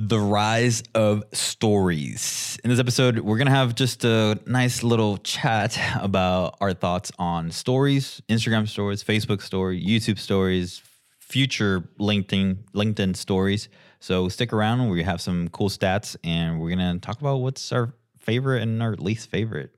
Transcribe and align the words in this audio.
the 0.00 0.20
rise 0.20 0.84
of 0.94 1.24
stories. 1.32 2.56
In 2.62 2.70
this 2.70 2.78
episode, 2.78 3.18
we're 3.18 3.36
going 3.36 3.48
to 3.48 3.52
have 3.52 3.74
just 3.74 4.04
a 4.04 4.38
nice 4.46 4.84
little 4.84 5.16
chat 5.18 5.76
about 6.00 6.56
our 6.60 6.72
thoughts 6.72 7.10
on 7.18 7.50
stories, 7.50 8.22
Instagram 8.28 8.68
stories, 8.68 9.02
Facebook 9.02 9.42
stories, 9.42 9.84
YouTube 9.84 10.20
stories, 10.20 10.82
future 11.18 11.80
LinkedIn 11.98 12.58
LinkedIn 12.74 13.16
stories. 13.16 13.68
So 13.98 14.28
stick 14.28 14.52
around. 14.52 14.88
We 14.88 15.02
have 15.02 15.20
some 15.20 15.48
cool 15.48 15.68
stats 15.68 16.16
and 16.22 16.60
we're 16.60 16.74
going 16.74 16.94
to 16.94 17.00
talk 17.04 17.20
about 17.20 17.38
what's 17.38 17.72
our 17.72 17.92
favorite 18.20 18.62
and 18.62 18.80
our 18.80 18.94
least 18.94 19.28
favorite. 19.28 19.70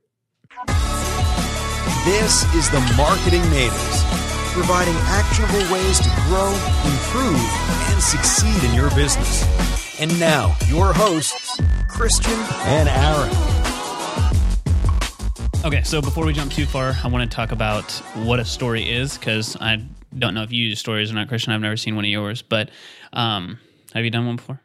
This 2.05 2.43
is 2.53 2.69
the 2.69 2.79
Marketing 2.95 3.41
Natives, 3.49 4.03
providing 4.53 4.95
actionable 4.97 5.73
ways 5.73 5.99
to 5.99 6.09
grow, 6.27 6.51
improve, 6.85 7.41
and 7.91 8.01
succeed 8.01 8.63
in 8.69 8.75
your 8.75 8.91
business. 8.91 9.70
And 10.01 10.19
now, 10.19 10.55
your 10.65 10.93
hosts, 10.93 11.61
Christian 11.87 12.33
and 12.33 12.89
Aaron. 12.89 13.29
Okay, 15.63 15.83
so 15.83 16.01
before 16.01 16.25
we 16.25 16.33
jump 16.33 16.51
too 16.51 16.65
far, 16.65 16.95
I 17.03 17.07
want 17.07 17.29
to 17.29 17.35
talk 17.35 17.51
about 17.51 17.91
what 18.15 18.39
a 18.39 18.45
story 18.45 18.81
is 18.89 19.15
because 19.15 19.55
I 19.61 19.85
don't 20.17 20.33
know 20.33 20.41
if 20.41 20.51
you 20.51 20.65
use 20.65 20.79
stories 20.79 21.11
or 21.11 21.13
not, 21.13 21.27
Christian. 21.27 21.53
I've 21.53 21.61
never 21.61 21.77
seen 21.77 21.95
one 21.95 22.03
of 22.03 22.09
yours, 22.09 22.41
but 22.41 22.71
um, 23.13 23.59
have 23.93 24.03
you 24.03 24.09
done 24.09 24.25
one 24.25 24.37
before? 24.37 24.59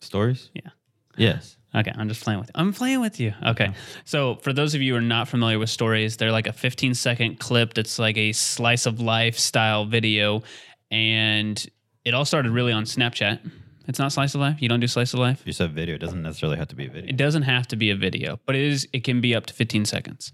Stories? 0.00 0.48
Yeah. 0.54 0.70
Yes. 1.14 1.58
Okay, 1.74 1.92
I'm 1.94 2.08
just 2.08 2.24
playing 2.24 2.40
with 2.40 2.48
you. 2.48 2.52
I'm 2.54 2.72
playing 2.72 3.02
with 3.02 3.20
you. 3.20 3.34
Okay. 3.48 3.74
So, 4.06 4.36
for 4.36 4.54
those 4.54 4.74
of 4.74 4.80
you 4.80 4.94
who 4.94 4.98
are 4.98 5.02
not 5.02 5.28
familiar 5.28 5.58
with 5.58 5.68
stories, 5.68 6.16
they're 6.16 6.32
like 6.32 6.46
a 6.46 6.54
15 6.54 6.94
second 6.94 7.38
clip 7.38 7.74
that's 7.74 7.98
like 7.98 8.16
a 8.16 8.32
slice 8.32 8.86
of 8.86 8.98
life 8.98 9.38
style 9.38 9.84
video. 9.84 10.42
And 10.90 11.62
it 12.02 12.14
all 12.14 12.24
started 12.24 12.50
really 12.52 12.72
on 12.72 12.84
Snapchat. 12.84 13.40
It's 13.86 13.98
not 13.98 14.12
slice 14.12 14.34
of 14.34 14.40
life. 14.40 14.60
You 14.60 14.68
don't 14.68 14.80
do 14.80 14.86
slice 14.86 15.14
of 15.14 15.20
life. 15.20 15.42
You 15.44 15.52
said 15.52 15.72
video. 15.72 15.94
It 15.94 15.98
doesn't 15.98 16.22
necessarily 16.22 16.58
have 16.58 16.68
to 16.68 16.76
be 16.76 16.86
a 16.86 16.90
video. 16.90 17.08
It 17.08 17.16
doesn't 17.16 17.42
have 17.42 17.66
to 17.68 17.76
be 17.76 17.90
a 17.90 17.96
video, 17.96 18.38
but 18.46 18.54
it 18.54 18.62
is. 18.62 18.86
It 18.92 19.04
can 19.04 19.20
be 19.20 19.34
up 19.34 19.46
to 19.46 19.54
15 19.54 19.84
seconds 19.84 20.32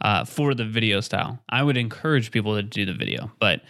uh, 0.00 0.24
for 0.24 0.54
the 0.54 0.64
video 0.64 1.00
style. 1.00 1.38
I 1.48 1.62
would 1.62 1.76
encourage 1.76 2.30
people 2.30 2.56
to 2.56 2.62
do 2.62 2.86
the 2.86 2.94
video, 2.94 3.30
but 3.38 3.60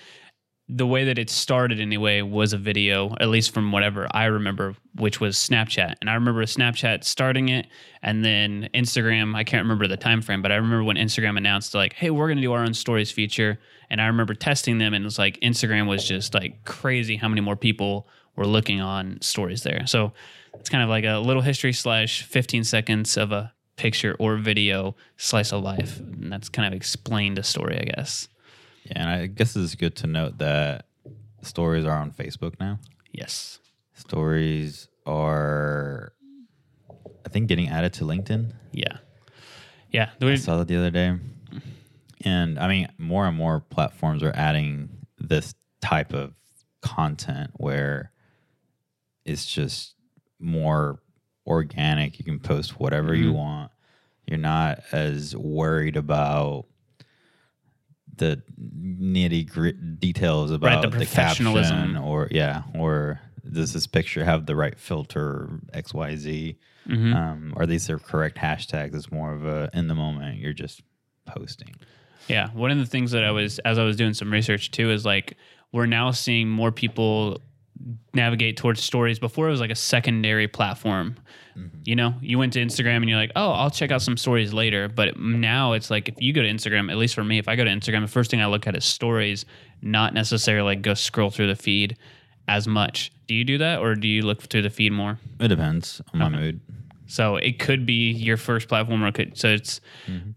the 0.68 0.86
way 0.86 1.04
that 1.04 1.16
it 1.16 1.30
started 1.30 1.78
anyway 1.78 2.22
was 2.22 2.52
a 2.52 2.58
video, 2.58 3.14
at 3.20 3.28
least 3.28 3.54
from 3.54 3.70
whatever 3.70 4.08
I 4.10 4.24
remember, 4.24 4.74
which 4.96 5.20
was 5.20 5.36
Snapchat. 5.36 5.94
And 6.00 6.10
I 6.10 6.14
remember 6.14 6.44
Snapchat 6.44 7.04
starting 7.04 7.50
it 7.50 7.68
and 8.02 8.24
then 8.24 8.68
Instagram, 8.74 9.36
I 9.36 9.44
can't 9.44 9.62
remember 9.62 9.86
the 9.86 9.96
time 9.96 10.22
frame, 10.22 10.42
but 10.42 10.50
I 10.50 10.56
remember 10.56 10.82
when 10.82 10.96
Instagram 10.96 11.36
announced 11.36 11.72
like, 11.74 11.92
hey, 11.92 12.10
we're 12.10 12.26
gonna 12.26 12.40
do 12.40 12.52
our 12.52 12.64
own 12.64 12.74
stories 12.74 13.12
feature. 13.12 13.60
And 13.90 14.00
I 14.00 14.06
remember 14.06 14.34
testing 14.34 14.78
them 14.78 14.92
and 14.92 15.04
it 15.04 15.06
was 15.06 15.20
like 15.20 15.38
Instagram 15.40 15.86
was 15.86 16.06
just 16.06 16.34
like 16.34 16.64
crazy 16.64 17.14
how 17.14 17.28
many 17.28 17.42
more 17.42 17.56
people 17.56 18.08
were 18.36 18.46
looking 18.46 18.80
on 18.80 19.18
stories 19.20 19.62
there. 19.62 19.86
So 19.86 20.12
it's 20.54 20.68
kind 20.68 20.82
of 20.82 20.88
like 20.88 21.04
a 21.04 21.18
little 21.18 21.42
history 21.42 21.72
slash 21.72 22.22
15 22.22 22.64
seconds 22.64 23.16
of 23.16 23.32
a 23.32 23.52
picture 23.76 24.16
or 24.18 24.36
video 24.36 24.96
slice 25.16 25.52
of 25.52 25.62
life. 25.62 25.98
And 25.98 26.32
that's 26.32 26.48
kind 26.48 26.66
of 26.66 26.74
explained 26.74 27.38
a 27.38 27.42
story, 27.42 27.78
I 27.78 27.84
guess. 27.84 28.28
Yeah, 28.84 28.92
and 28.96 29.10
I 29.10 29.26
guess 29.26 29.56
it's 29.56 29.74
good 29.74 29.96
to 29.96 30.06
note 30.06 30.38
that 30.38 30.86
stories 31.42 31.84
are 31.84 31.96
on 31.96 32.10
Facebook 32.10 32.54
now. 32.60 32.78
Yes. 33.12 33.58
Stories 33.94 34.88
are, 35.06 36.12
I 37.24 37.28
think, 37.28 37.48
getting 37.48 37.68
added 37.68 37.94
to 37.94 38.04
LinkedIn. 38.04 38.52
Yeah. 38.72 38.98
Yeah. 39.90 40.10
I 40.20 40.34
saw 40.36 40.58
that 40.58 40.68
the 40.68 40.76
other 40.76 40.90
day. 40.90 41.16
And 42.22 42.58
I 42.58 42.68
mean, 42.68 42.88
more 42.98 43.26
and 43.26 43.36
more 43.36 43.60
platforms 43.60 44.22
are 44.22 44.32
adding 44.34 44.88
this 45.18 45.54
type 45.80 46.12
of 46.12 46.34
content 46.80 47.50
where 47.54 48.10
it's 49.26 49.44
just 49.44 49.94
more 50.40 51.00
organic. 51.46 52.18
You 52.18 52.24
can 52.24 52.38
post 52.40 52.80
whatever 52.80 53.14
you 53.14 53.26
Mm-hmm. 53.26 53.36
want. 53.36 53.70
You're 54.26 54.38
not 54.38 54.80
as 54.92 55.36
worried 55.36 55.96
about 55.96 56.64
the 58.16 58.42
nitty 58.60 59.48
gritty 59.48 59.78
details 59.98 60.50
about 60.50 60.82
the 60.82 60.88
the, 60.88 60.96
professionalism. 60.96 61.76
caption 61.76 61.96
or 61.98 62.28
yeah, 62.30 62.62
or 62.74 63.20
does 63.52 63.72
this 63.72 63.86
picture 63.86 64.24
have 64.24 64.46
the 64.46 64.56
right 64.56 64.78
filter 64.78 65.60
X 65.72 65.92
Y 65.94 66.16
Z? 66.16 66.58
Mm-hmm. 66.88 67.12
Um, 67.14 67.54
are 67.56 67.66
these 67.66 67.86
the 67.86 67.98
correct 67.98 68.36
hashtags? 68.38 68.94
It's 68.94 69.12
more 69.12 69.32
of 69.32 69.44
a 69.46 69.70
in 69.74 69.86
the 69.88 69.94
moment. 69.94 70.38
You're 70.38 70.52
just 70.52 70.82
posting. 71.26 71.74
Yeah, 72.28 72.48
one 72.50 72.70
of 72.72 72.78
the 72.78 72.86
things 72.86 73.12
that 73.12 73.22
I 73.22 73.30
was 73.30 73.58
as 73.60 73.78
I 73.78 73.84
was 73.84 73.96
doing 73.96 74.14
some 74.14 74.32
research 74.32 74.70
too 74.72 74.90
is 74.90 75.04
like 75.04 75.36
we're 75.72 75.86
now 75.86 76.10
seeing 76.10 76.48
more 76.48 76.72
people 76.72 77.40
navigate 78.14 78.56
towards 78.56 78.82
stories. 78.82 79.18
Before 79.18 79.48
it 79.48 79.50
was 79.50 79.60
like 79.60 79.70
a 79.70 79.76
secondary 79.76 80.48
platform. 80.48 81.16
Mm-hmm. 81.56 81.78
You 81.84 81.96
know, 81.96 82.14
you 82.20 82.38
went 82.38 82.52
to 82.52 82.60
Instagram 82.60 82.96
and 82.96 83.08
you're 83.08 83.18
like, 83.18 83.32
"Oh, 83.34 83.52
I'll 83.52 83.70
check 83.70 83.90
out 83.90 84.02
some 84.02 84.16
stories 84.16 84.52
later." 84.52 84.88
But 84.88 85.18
now 85.18 85.72
it's 85.72 85.90
like 85.90 86.08
if 86.08 86.16
you 86.18 86.32
go 86.32 86.42
to 86.42 86.48
Instagram, 86.48 86.90
at 86.90 86.98
least 86.98 87.14
for 87.14 87.24
me, 87.24 87.38
if 87.38 87.48
I 87.48 87.56
go 87.56 87.64
to 87.64 87.70
Instagram, 87.70 88.02
the 88.02 88.08
first 88.08 88.30
thing 88.30 88.42
I 88.42 88.46
look 88.46 88.66
at 88.66 88.76
is 88.76 88.84
stories, 88.84 89.46
not 89.80 90.12
necessarily 90.12 90.74
like 90.74 90.82
go 90.82 90.94
scroll 90.94 91.30
through 91.30 91.46
the 91.46 91.56
feed 91.56 91.96
as 92.48 92.68
much. 92.68 93.10
Do 93.26 93.34
you 93.34 93.44
do 93.44 93.58
that 93.58 93.80
or 93.80 93.94
do 93.94 94.06
you 94.06 94.22
look 94.22 94.42
through 94.42 94.62
the 94.62 94.70
feed 94.70 94.92
more? 94.92 95.18
It 95.40 95.48
depends 95.48 96.00
on 96.12 96.20
my 96.20 96.28
mood. 96.28 96.60
So 97.06 97.36
it 97.36 97.58
could 97.58 97.86
be 97.86 98.10
your 98.10 98.36
first 98.36 98.68
platform, 98.68 99.04
or 99.04 99.12
could, 99.12 99.38
so 99.38 99.48
it's. 99.48 99.80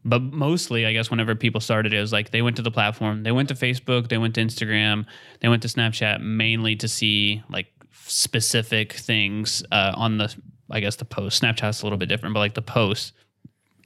But 0.05 0.21
mostly, 0.21 0.85
I 0.85 0.93
guess, 0.93 1.09
whenever 1.09 1.35
people 1.35 1.61
started, 1.61 1.93
it 1.93 1.99
was 1.99 2.11
like 2.11 2.31
they 2.31 2.41
went 2.41 2.55
to 2.57 2.61
the 2.61 2.71
platform, 2.71 3.23
they 3.23 3.31
went 3.31 3.49
to 3.49 3.55
Facebook, 3.55 4.09
they 4.09 4.17
went 4.17 4.35
to 4.35 4.41
Instagram, 4.41 5.05
they 5.41 5.49
went 5.49 5.61
to 5.63 5.67
Snapchat, 5.67 6.21
mainly 6.21 6.75
to 6.77 6.87
see 6.87 7.43
like 7.49 7.67
specific 8.05 8.93
things 8.93 9.63
uh, 9.71 9.93
on 9.95 10.17
the, 10.17 10.33
I 10.69 10.79
guess, 10.79 10.95
the 10.95 11.05
post. 11.05 11.41
Snapchat's 11.41 11.81
a 11.81 11.85
little 11.85 11.97
bit 11.97 12.09
different, 12.09 12.33
but 12.33 12.39
like 12.39 12.53
the 12.53 12.61
post, 12.61 13.13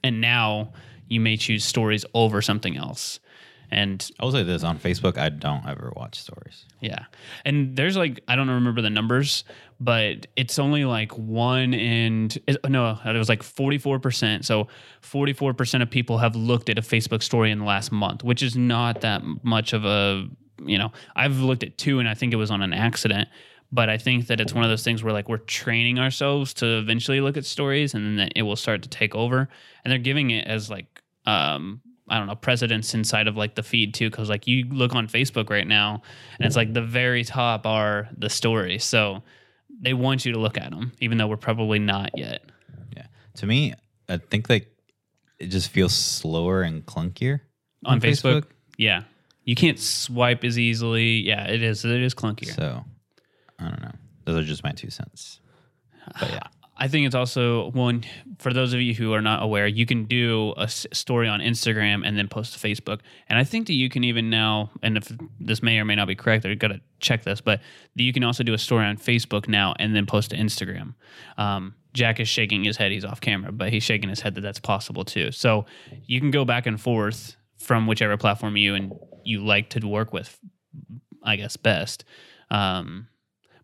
and 0.02 0.20
now 0.20 0.72
you 1.08 1.20
may 1.20 1.36
choose 1.36 1.64
stories 1.64 2.04
over 2.14 2.42
something 2.42 2.76
else, 2.76 3.20
and 3.74 4.10
I 4.20 4.24
will 4.24 4.32
say 4.32 4.44
this 4.44 4.62
on 4.62 4.78
Facebook, 4.78 5.18
I 5.18 5.28
don't 5.28 5.66
ever 5.66 5.92
watch 5.96 6.20
stories. 6.20 6.64
yeah. 6.80 7.06
And 7.44 7.76
there's 7.76 7.96
like, 7.96 8.20
I 8.28 8.36
don't 8.36 8.48
remember 8.48 8.80
the 8.80 8.90
numbers, 8.90 9.44
but 9.80 10.26
it's 10.36 10.58
only 10.58 10.84
like 10.84 11.12
one 11.18 11.74
and 11.74 12.38
no, 12.68 12.98
it 13.04 13.18
was 13.18 13.28
like 13.28 13.42
44%. 13.42 14.44
So 14.44 14.68
44% 15.02 15.82
of 15.82 15.90
people 15.90 16.18
have 16.18 16.36
looked 16.36 16.68
at 16.68 16.78
a 16.78 16.82
Facebook 16.82 17.22
story 17.22 17.50
in 17.50 17.58
the 17.58 17.64
last 17.64 17.90
month, 17.90 18.22
which 18.22 18.42
is 18.42 18.56
not 18.56 19.00
that 19.00 19.22
much 19.42 19.72
of 19.72 19.84
a, 19.84 20.28
you 20.64 20.78
know, 20.78 20.92
I've 21.16 21.40
looked 21.40 21.64
at 21.64 21.76
two 21.76 21.98
and 21.98 22.08
I 22.08 22.14
think 22.14 22.32
it 22.32 22.36
was 22.36 22.50
on 22.50 22.62
an 22.62 22.72
accident. 22.72 23.28
But 23.72 23.88
I 23.88 23.98
think 23.98 24.28
that 24.28 24.40
it's 24.40 24.52
one 24.52 24.62
of 24.62 24.70
those 24.70 24.84
things 24.84 25.02
where 25.02 25.12
like 25.12 25.28
we're 25.28 25.38
training 25.38 25.98
ourselves 25.98 26.54
to 26.54 26.78
eventually 26.78 27.20
look 27.20 27.36
at 27.36 27.44
stories 27.44 27.92
and 27.92 28.16
then 28.18 28.28
it 28.36 28.42
will 28.42 28.54
start 28.54 28.82
to 28.82 28.88
take 28.88 29.16
over. 29.16 29.48
And 29.84 29.90
they're 29.90 29.98
giving 29.98 30.30
it 30.30 30.46
as 30.46 30.70
like, 30.70 31.02
um, 31.26 31.80
I 32.08 32.18
don't 32.18 32.26
know, 32.26 32.34
precedence 32.34 32.94
inside 32.94 33.28
of 33.28 33.36
like 33.36 33.54
the 33.54 33.62
feed 33.62 33.94
too. 33.94 34.10
Cause 34.10 34.28
like 34.28 34.46
you 34.46 34.66
look 34.66 34.94
on 34.94 35.08
Facebook 35.08 35.48
right 35.50 35.66
now 35.66 36.02
and 36.38 36.46
it's 36.46 36.56
like 36.56 36.72
the 36.72 36.82
very 36.82 37.24
top 37.24 37.66
are 37.66 38.08
the 38.16 38.28
stories. 38.28 38.84
So 38.84 39.22
they 39.80 39.94
want 39.94 40.24
you 40.24 40.32
to 40.32 40.38
look 40.38 40.58
at 40.58 40.70
them, 40.70 40.92
even 41.00 41.18
though 41.18 41.26
we're 41.26 41.36
probably 41.36 41.78
not 41.78 42.10
yet. 42.16 42.42
Yeah. 42.96 43.06
To 43.36 43.46
me, 43.46 43.74
I 44.08 44.18
think 44.18 44.50
like 44.50 44.70
it 45.38 45.46
just 45.46 45.70
feels 45.70 45.94
slower 45.94 46.62
and 46.62 46.84
clunkier 46.84 47.40
On, 47.84 48.00
Facebook, 48.00 48.44
yeah. 48.76 49.02
You 49.44 49.54
can't 49.54 49.78
swipe 49.78 50.44
as 50.44 50.58
easily. 50.58 51.20
Yeah, 51.20 51.46
it 51.48 51.62
is. 51.62 51.84
It 51.84 52.02
is 52.02 52.14
clunkier. 52.14 52.54
So 52.54 52.84
I 53.58 53.68
don't 53.68 53.82
know. 53.82 53.92
Those 54.24 54.36
are 54.36 54.44
just 54.44 54.64
my 54.64 54.72
two 54.72 54.90
cents. 54.90 55.40
But 56.18 56.30
yeah. 56.30 56.46
I 56.76 56.88
think 56.88 57.06
it's 57.06 57.14
also 57.14 57.70
one 57.70 58.04
for 58.38 58.52
those 58.52 58.72
of 58.72 58.80
you 58.80 58.94
who 58.94 59.12
are 59.12 59.20
not 59.20 59.42
aware, 59.42 59.66
you 59.66 59.86
can 59.86 60.06
do 60.06 60.54
a 60.56 60.68
story 60.68 61.28
on 61.28 61.40
Instagram 61.40 62.06
and 62.06 62.18
then 62.18 62.26
post 62.26 62.58
to 62.58 62.68
Facebook. 62.68 63.00
And 63.28 63.38
I 63.38 63.44
think 63.44 63.68
that 63.68 63.74
you 63.74 63.88
can 63.88 64.02
even 64.02 64.28
now, 64.28 64.70
and 64.82 64.96
if 64.96 65.12
this 65.38 65.62
may 65.62 65.78
or 65.78 65.84
may 65.84 65.94
not 65.94 66.08
be 66.08 66.16
correct, 66.16 66.44
I've 66.44 66.58
got 66.58 66.68
to 66.68 66.80
check 66.98 67.22
this, 67.22 67.40
but 67.40 67.60
you 67.94 68.12
can 68.12 68.24
also 68.24 68.42
do 68.42 68.54
a 68.54 68.58
story 68.58 68.86
on 68.86 68.96
Facebook 68.96 69.46
now 69.46 69.74
and 69.78 69.94
then 69.94 70.04
post 70.04 70.30
to 70.30 70.36
Instagram. 70.36 70.94
Um, 71.38 71.74
Jack 71.92 72.18
is 72.18 72.28
shaking 72.28 72.64
his 72.64 72.76
head. 72.76 72.90
He's 72.90 73.04
off 73.04 73.20
camera, 73.20 73.52
but 73.52 73.72
he's 73.72 73.84
shaking 73.84 74.08
his 74.08 74.20
head 74.20 74.34
that 74.34 74.40
that's 74.40 74.58
possible 74.58 75.04
too. 75.04 75.30
So 75.30 75.66
you 76.06 76.20
can 76.20 76.32
go 76.32 76.44
back 76.44 76.66
and 76.66 76.80
forth 76.80 77.36
from 77.56 77.86
whichever 77.86 78.16
platform 78.16 78.56
you 78.56 78.74
and 78.74 78.92
you 79.22 79.44
like 79.44 79.70
to 79.70 79.86
work 79.86 80.12
with, 80.12 80.38
I 81.22 81.36
guess 81.36 81.56
best. 81.56 82.04
Um, 82.50 83.08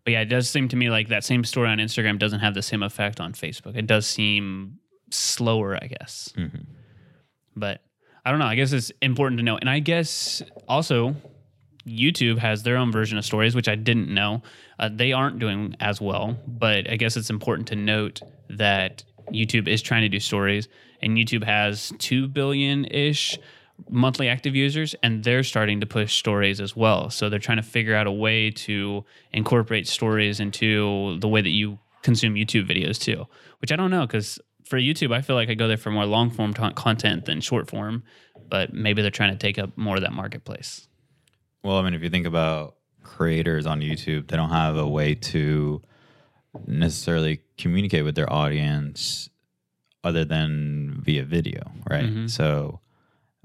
but 0.03 0.11
yeah, 0.13 0.21
it 0.21 0.25
does 0.25 0.49
seem 0.49 0.67
to 0.69 0.75
me 0.75 0.89
like 0.89 1.09
that 1.09 1.23
same 1.23 1.43
story 1.43 1.69
on 1.69 1.77
Instagram 1.77 2.17
doesn't 2.19 2.39
have 2.39 2.53
the 2.53 2.61
same 2.61 2.83
effect 2.83 3.19
on 3.19 3.33
Facebook. 3.33 3.75
It 3.75 3.87
does 3.87 4.05
seem 4.07 4.79
slower, 5.09 5.77
I 5.81 5.87
guess. 5.87 6.33
Mhm. 6.37 6.65
But 7.55 7.83
I 8.25 8.31
don't 8.31 8.39
know. 8.39 8.45
I 8.45 8.55
guess 8.55 8.71
it's 8.71 8.91
important 9.01 9.39
to 9.39 9.43
know. 9.43 9.57
And 9.57 9.69
I 9.69 9.79
guess 9.79 10.41
also 10.67 11.15
YouTube 11.87 12.37
has 12.37 12.63
their 12.63 12.77
own 12.77 12.91
version 12.91 13.17
of 13.17 13.25
stories, 13.25 13.55
which 13.55 13.67
I 13.67 13.75
didn't 13.75 14.09
know. 14.13 14.43
Uh, 14.79 14.89
they 14.93 15.11
aren't 15.11 15.39
doing 15.39 15.75
as 15.79 15.99
well, 15.99 16.39
but 16.47 16.89
I 16.89 16.95
guess 16.97 17.17
it's 17.17 17.29
important 17.29 17.67
to 17.69 17.75
note 17.75 18.21
that 18.49 19.03
YouTube 19.31 19.67
is 19.67 19.81
trying 19.81 20.01
to 20.03 20.09
do 20.09 20.19
stories, 20.19 20.67
and 21.01 21.17
YouTube 21.17 21.43
has 21.43 21.91
2 21.97 22.27
billion 22.27 22.85
ish 22.85 23.37
monthly 23.89 24.27
active 24.27 24.55
users, 24.55 24.95
and 25.03 25.23
they're 25.23 25.43
starting 25.43 25.79
to 25.81 25.85
push 25.85 26.15
stories 26.15 26.59
as 26.61 26.75
well. 26.75 27.09
So 27.09 27.29
they're 27.29 27.39
trying 27.39 27.57
to 27.57 27.63
figure 27.63 27.95
out 27.95 28.07
a 28.07 28.11
way 28.11 28.51
to 28.51 29.03
incorporate 29.33 29.87
stories 29.87 30.39
into 30.39 31.17
the 31.19 31.27
way 31.27 31.41
that 31.41 31.49
you 31.49 31.79
consume 32.03 32.35
YouTube 32.35 32.67
videos 32.69 32.99
too, 32.99 33.27
which 33.59 33.71
I 33.71 33.75
don't 33.75 33.91
know 33.91 34.05
because 34.07 34.39
for 34.63 34.77
YouTube, 34.79 35.13
I 35.13 35.21
feel 35.21 35.35
like 35.35 35.49
I 35.49 35.53
go 35.53 35.67
there 35.67 35.77
for 35.77 35.91
more 35.91 36.05
long 36.05 36.29
form 36.29 36.53
t- 36.53 36.71
content 36.75 37.25
than 37.25 37.41
short 37.41 37.69
form, 37.69 38.03
but 38.49 38.73
maybe 38.73 39.01
they're 39.01 39.11
trying 39.11 39.31
to 39.33 39.37
take 39.37 39.59
up 39.59 39.77
more 39.77 39.95
of 39.97 40.01
that 40.01 40.13
marketplace. 40.13 40.87
Well, 41.63 41.77
I 41.77 41.81
mean, 41.83 41.93
if 41.93 42.01
you 42.01 42.09
think 42.09 42.25
about 42.25 42.75
creators 43.03 43.65
on 43.65 43.81
YouTube, 43.81 44.27
they 44.27 44.37
don't 44.37 44.49
have 44.49 44.77
a 44.77 44.87
way 44.87 45.15
to 45.15 45.81
necessarily 46.67 47.41
communicate 47.57 48.03
with 48.03 48.15
their 48.15 48.31
audience 48.31 49.29
other 50.03 50.25
than 50.25 50.99
via 51.03 51.23
video, 51.23 51.71
right? 51.89 52.05
Mhm. 52.05 52.29
So 52.29 52.79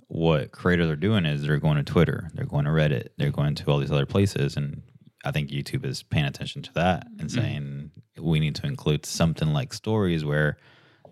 what 0.08 0.52
creators 0.52 0.88
are 0.88 0.96
doing 0.96 1.26
is 1.26 1.42
they're 1.42 1.58
going 1.58 1.76
to 1.76 1.82
Twitter, 1.82 2.30
they're 2.34 2.46
going 2.46 2.64
to 2.64 2.70
Reddit, 2.70 3.08
they're 3.16 3.30
going 3.30 3.54
to 3.56 3.70
all 3.70 3.78
these 3.78 3.90
other 3.90 4.06
places 4.06 4.56
and 4.56 4.82
I 5.26 5.32
think 5.32 5.50
YouTube 5.50 5.84
is 5.84 6.04
paying 6.04 6.24
attention 6.24 6.62
to 6.62 6.72
that 6.74 7.08
and 7.18 7.30
saying 7.30 7.90
we 8.16 8.38
need 8.38 8.54
to 8.56 8.66
include 8.66 9.04
something 9.04 9.52
like 9.52 9.74
stories 9.74 10.24
where 10.24 10.56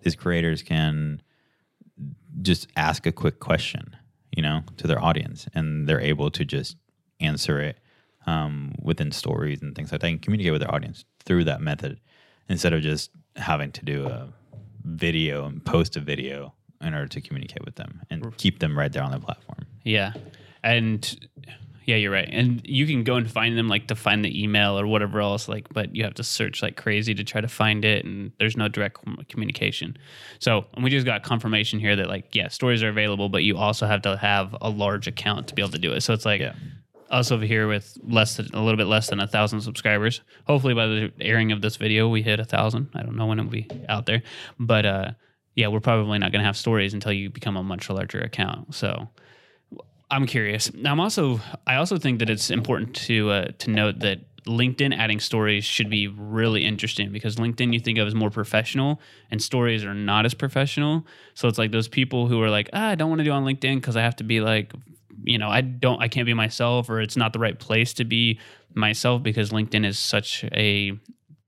these 0.03 0.15
creators 0.15 0.63
can 0.63 1.21
just 2.41 2.69
ask 2.77 3.07
a 3.07 3.13
quick 3.13 3.41
question, 3.41 3.97
you 4.31 4.43
know, 4.43 4.63
to 4.77 4.87
their 4.87 5.03
audience, 5.03 5.49
and 5.53 5.89
they're 5.89 6.01
able 6.01 6.31
to 6.31 6.45
just 6.45 6.77
answer 7.19 7.61
it 7.61 7.79
um, 8.27 8.75
within 8.81 9.11
stories 9.11 9.63
and 9.63 9.75
things 9.75 9.91
like 9.91 10.01
that, 10.01 10.07
and 10.07 10.23
communicate 10.23 10.53
with 10.53 10.61
their 10.61 10.75
audience 10.75 11.05
through 11.25 11.45
that 11.45 11.61
method, 11.61 12.01
instead 12.49 12.73
of 12.73 12.83
just 12.83 13.11
having 13.35 13.73
to 13.73 13.85
do 13.85 14.07
a 14.07 14.33
video 14.85 15.47
and 15.47 15.65
post 15.65 15.97
a 15.97 16.01
video 16.01 16.55
in 16.85 16.95
order 16.95 17.09
to 17.09 17.21
communicate 17.21 17.65
with 17.65 17.77
them 17.77 18.03
and 18.11 18.37
keep 18.37 18.59
them 18.61 18.79
right 18.79 18.93
there 18.93 19.03
on 19.03 19.11
the 19.11 19.19
platform. 19.21 19.61
Yeah. 19.83 20.13
And 20.63 21.29
yeah, 21.87 21.97
you're 21.97 22.11
right. 22.11 22.29
And 22.33 22.63
you 22.65 22.87
can 22.87 23.05
go 23.05 23.17
and 23.17 23.31
find 23.31 23.59
them 23.59 23.69
like 23.69 23.89
to 23.89 23.95
find 23.95 24.25
the 24.25 24.43
email 24.43 24.79
or 24.79 24.87
whatever 24.87 25.21
else 25.21 25.49
like 25.49 25.69
but 25.75 25.95
you 25.95 26.03
have 26.05 26.15
to 26.15 26.25
search 26.25 26.63
like 26.63 26.77
crazy 26.77 27.15
to 27.15 27.25
try 27.25 27.41
to 27.43 27.49
find 27.49 27.85
it 27.85 28.05
and 28.07 28.33
there's 28.39 28.57
no 28.57 28.69
direct 28.69 28.99
communication. 29.29 29.97
So, 30.39 30.65
and 30.75 30.83
we 30.83 30.89
just 30.89 31.05
got 31.05 31.23
confirmation 31.23 31.79
here 31.81 31.95
that 31.97 32.09
like 32.09 32.35
yeah, 32.35 32.49
stories 32.49 32.83
are 32.83 32.89
available 32.89 33.29
but 33.29 33.43
you 33.43 33.59
also 33.59 33.87
have 33.87 34.01
to 34.03 34.17
have 34.17 34.57
a 34.63 34.71
large 34.71 35.07
account 35.07 35.49
to 35.49 35.55
be 35.55 35.61
able 35.61 35.73
to 35.73 35.79
do 35.79 35.93
it. 35.93 36.01
So 36.03 36.15
it's 36.15 36.25
like 36.25 36.41
Yeah. 36.41 36.55
us 37.11 37.31
over 37.31 37.45
here 37.45 37.69
with 37.69 37.99
less 38.03 38.39
than 38.39 38.47
a 38.55 38.63
little 38.63 38.79
bit 38.79 38.87
less 38.87 39.09
than 39.09 39.21
a 39.21 39.27
thousand 39.27 39.61
subscribers. 39.61 40.23
Hopefully 40.47 40.73
by 40.73 40.87
the 40.87 41.13
airing 41.21 41.53
of 41.53 41.61
this 41.61 41.77
video 41.77 42.09
we 42.09 42.23
hit 42.23 42.41
a 42.41 42.47
thousand. 42.47 42.89
I 42.95 43.03
don't 43.03 43.17
know 43.17 43.27
when 43.27 43.39
it'll 43.39 43.51
be 43.51 43.69
out 43.91 44.07
there. 44.07 44.23
But 44.59 44.87
uh 44.87 45.11
yeah, 45.55 45.69
we're 45.69 45.81
probably 45.81 46.19
not 46.19 46.33
gonna 46.33 46.45
have 46.45 46.57
stories 46.57 46.95
until 46.95 47.13
you 47.13 47.31
become 47.31 47.57
a 47.57 47.63
much 47.63 47.89
larger 47.91 48.21
account. 48.21 48.75
So 48.75 49.09
I'm 50.11 50.27
curious. 50.27 50.73
Now, 50.75 50.93
I'm 50.93 51.01
also 51.01 51.41
I 51.67 51.77
also 51.77 51.99
think 51.99 52.19
that 52.21 52.31
it's 52.31 52.51
important 52.51 52.95
to 53.07 53.31
uh, 53.31 53.49
to 53.59 53.71
note 53.71 54.01
that 54.01 54.21
LinkedIn 54.47 54.97
adding 54.97 55.21
stories 55.21 55.65
should 55.65 55.89
be 55.89 56.07
really 56.09 56.65
interesting 56.65 57.11
because 57.11 57.37
LinkedIn 57.37 57.73
you 57.73 57.81
think 57.81 57.99
of 57.99 58.07
as 58.07 58.15
more 58.15 58.31
professional 58.31 59.01
and 59.31 59.43
stories 59.43 59.85
are 59.85 59.95
not 59.95 60.27
as 60.27 60.35
professional. 60.35 61.07
So 61.35 61.49
it's 61.49 61.59
like 61.59 61.71
those 61.71 61.89
people 61.89 62.29
who 62.29 62.43
are 62.43 62.51
like, 62.51 62.69
ah, 62.73 62.89
I 62.89 62.95
don't 62.95 63.09
want 63.09 63.21
to 63.21 63.25
do 63.25 63.33
on 63.33 63.45
LinkedIn 63.45 63.77
because 63.77 63.97
I 63.97 64.03
have 64.03 64.17
to 64.17 64.25
be 64.25 64.41
like, 64.41 64.73
you 65.23 65.39
know, 65.39 65.49
I 65.49 65.63
don't, 65.63 66.03
I 66.03 66.09
can't 66.09 66.27
be 66.27 66.35
myself 66.35 66.91
or 66.91 67.01
it's 67.01 67.17
not 67.17 67.33
the 67.33 67.39
right 67.39 67.59
place 67.59 67.95
to 67.95 68.05
be 68.05 68.39
myself 68.75 69.23
because 69.23 69.51
LinkedIn 69.51 69.87
is 69.87 69.99
such 69.99 70.45
a 70.53 70.93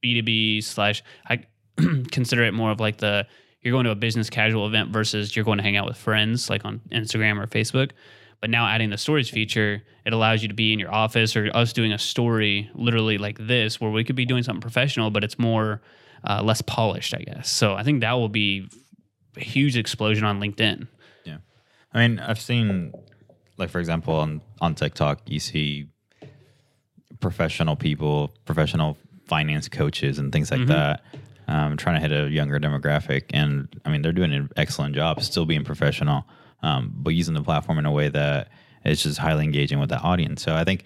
B2B 0.02 0.64
slash, 0.64 1.02
I 1.28 1.44
consider 2.10 2.44
it 2.44 2.54
more 2.54 2.70
of 2.70 2.80
like 2.80 2.96
the, 2.96 3.26
you're 3.66 3.72
going 3.72 3.84
to 3.84 3.90
a 3.90 3.96
business 3.96 4.30
casual 4.30 4.64
event 4.68 4.90
versus 4.90 5.34
you're 5.34 5.44
going 5.44 5.58
to 5.58 5.64
hang 5.64 5.76
out 5.76 5.86
with 5.86 5.96
friends 5.96 6.48
like 6.48 6.64
on 6.64 6.80
Instagram 6.92 7.42
or 7.42 7.48
Facebook. 7.48 7.90
But 8.40 8.48
now 8.48 8.64
adding 8.68 8.90
the 8.90 8.96
stories 8.96 9.28
feature, 9.28 9.82
it 10.04 10.12
allows 10.12 10.40
you 10.40 10.46
to 10.46 10.54
be 10.54 10.72
in 10.72 10.78
your 10.78 10.94
office 10.94 11.34
or 11.34 11.50
us 11.52 11.72
doing 11.72 11.90
a 11.90 11.98
story 11.98 12.70
literally 12.74 13.18
like 13.18 13.38
this, 13.38 13.80
where 13.80 13.90
we 13.90 14.04
could 14.04 14.14
be 14.14 14.24
doing 14.24 14.44
something 14.44 14.60
professional, 14.60 15.10
but 15.10 15.24
it's 15.24 15.36
more 15.36 15.82
uh, 16.22 16.42
less 16.44 16.62
polished, 16.62 17.12
I 17.12 17.22
guess. 17.22 17.50
So 17.50 17.74
I 17.74 17.82
think 17.82 18.02
that 18.02 18.12
will 18.12 18.28
be 18.28 18.68
a 19.36 19.40
huge 19.42 19.76
explosion 19.76 20.24
on 20.24 20.38
LinkedIn. 20.38 20.86
Yeah. 21.24 21.38
I 21.92 22.06
mean, 22.06 22.20
I've 22.20 22.40
seen, 22.40 22.92
like, 23.56 23.70
for 23.70 23.80
example, 23.80 24.14
on, 24.14 24.42
on 24.60 24.76
TikTok, 24.76 25.22
you 25.26 25.40
see 25.40 25.88
professional 27.18 27.74
people, 27.74 28.32
professional 28.44 28.96
finance 29.26 29.68
coaches, 29.68 30.20
and 30.20 30.30
things 30.30 30.52
like 30.52 30.68
that, 30.68 31.02
um, 31.48 31.76
trying 31.76 32.00
to 32.00 32.08
hit 32.08 32.12
a 32.12 32.28
younger 32.28 32.58
demographic. 32.58 33.24
And 33.30 33.68
I 33.84 33.90
mean, 33.90 34.02
they're 34.02 34.12
doing 34.12 34.32
an 34.32 34.50
excellent 34.56 34.94
job, 34.94 35.22
still 35.22 35.46
being 35.46 35.64
professional, 35.64 36.24
um, 36.62 36.92
but 36.96 37.10
using 37.10 37.34
the 37.34 37.42
platform 37.42 37.78
in 37.78 37.86
a 37.86 37.92
way 37.92 38.08
that 38.08 38.48
is 38.84 39.02
just 39.02 39.18
highly 39.18 39.44
engaging 39.44 39.78
with 39.78 39.88
the 39.88 39.98
audience. 39.98 40.42
So 40.42 40.54
I 40.54 40.64
think 40.64 40.84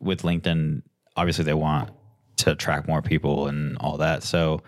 with 0.00 0.22
LinkedIn, 0.22 0.82
obviously, 1.16 1.44
they 1.44 1.54
want 1.54 1.90
to 2.38 2.52
attract 2.52 2.88
more 2.88 3.02
people 3.02 3.46
and 3.46 3.76
all 3.78 3.96
that. 3.98 4.22
So 4.22 4.62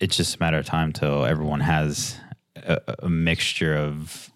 it's 0.00 0.16
just 0.16 0.36
a 0.36 0.38
matter 0.40 0.58
of 0.58 0.66
time 0.66 0.92
till 0.92 1.24
everyone 1.24 1.60
has 1.60 2.18
a, 2.56 2.80
a 3.00 3.08
mixture 3.08 3.76
of 3.76 4.30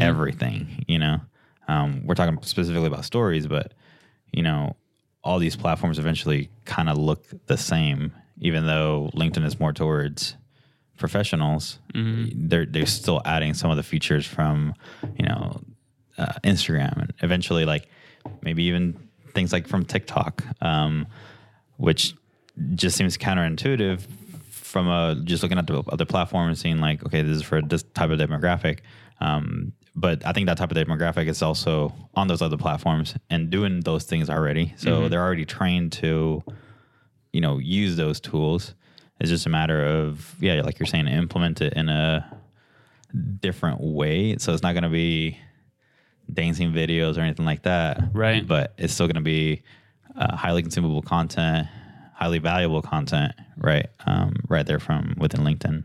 everything. 0.00 0.84
You 0.88 0.98
know, 0.98 1.20
um, 1.68 2.04
we're 2.04 2.14
talking 2.14 2.38
specifically 2.42 2.86
about 2.86 3.04
stories, 3.04 3.46
but 3.46 3.72
you 4.32 4.42
know, 4.42 4.76
all 5.22 5.38
these 5.38 5.56
platforms 5.56 5.98
eventually 5.98 6.50
kind 6.64 6.88
of 6.88 6.96
look 6.96 7.24
the 7.46 7.56
same, 7.56 8.12
even 8.40 8.66
though 8.66 9.10
LinkedIn 9.14 9.44
is 9.44 9.60
more 9.60 9.72
towards 9.72 10.36
professionals. 11.00 11.78
They're 12.48 12.66
they're 12.66 12.86
still 12.86 13.20
adding 13.24 13.54
some 13.54 13.70
of 13.70 13.76
the 13.76 13.82
features 13.82 14.26
from 14.26 14.74
you 15.16 15.26
know 15.26 15.60
uh, 16.18 16.34
Instagram 16.44 17.00
and 17.00 17.12
eventually 17.22 17.64
like 17.64 17.88
maybe 18.42 18.64
even 18.64 19.08
things 19.32 19.52
like 19.52 19.66
from 19.66 19.84
TikTok, 19.84 20.44
um, 20.60 21.06
which 21.78 22.14
just 22.74 22.96
seems 22.96 23.16
counterintuitive 23.16 24.02
from 24.50 24.88
a 24.88 25.20
just 25.24 25.42
looking 25.42 25.58
at 25.58 25.66
the 25.66 25.82
other 25.88 26.04
platform 26.04 26.48
and 26.48 26.58
seeing 26.58 26.78
like 26.78 27.04
okay 27.04 27.22
this 27.22 27.38
is 27.38 27.42
for 27.42 27.60
this 27.62 27.82
type 27.94 28.10
of 28.10 28.18
demographic. 28.18 28.80
Um, 29.20 29.72
but 29.96 30.24
i 30.24 30.32
think 30.32 30.46
that 30.46 30.56
type 30.56 30.70
of 30.70 30.76
demographic 30.76 31.26
is 31.26 31.42
also 31.42 31.92
on 32.14 32.28
those 32.28 32.40
other 32.40 32.56
platforms 32.56 33.16
and 33.28 33.50
doing 33.50 33.80
those 33.80 34.04
things 34.04 34.30
already. 34.30 34.72
So 34.76 35.08
they're 35.08 35.22
already 35.22 35.44
trained 35.44 35.92
to 35.92 36.44
you 37.32 37.40
know 37.40 37.58
use 37.58 37.96
those 37.96 38.20
tools 38.20 38.74
it's 39.20 39.30
just 39.30 39.46
a 39.46 39.48
matter 39.50 39.84
of 39.84 40.34
yeah 40.40 40.60
like 40.62 40.78
you're 40.78 40.86
saying 40.86 41.06
implement 41.08 41.60
it 41.60 41.72
in 41.74 41.88
a 41.88 42.40
different 43.40 43.80
way 43.80 44.36
so 44.38 44.52
it's 44.52 44.62
not 44.62 44.72
going 44.72 44.82
to 44.84 44.88
be 44.88 45.36
dancing 46.32 46.72
videos 46.72 47.16
or 47.18 47.20
anything 47.22 47.44
like 47.46 47.62
that 47.62 48.00
Right. 48.12 48.46
but 48.46 48.72
it's 48.78 48.92
still 48.94 49.06
going 49.06 49.16
to 49.16 49.20
be 49.20 49.62
uh, 50.16 50.36
highly 50.36 50.62
consumable 50.62 51.02
content 51.02 51.66
highly 52.14 52.38
valuable 52.38 52.82
content 52.82 53.32
right 53.56 53.86
um, 54.06 54.34
right 54.48 54.66
there 54.66 54.78
from 54.78 55.14
within 55.18 55.40
linkedin 55.40 55.84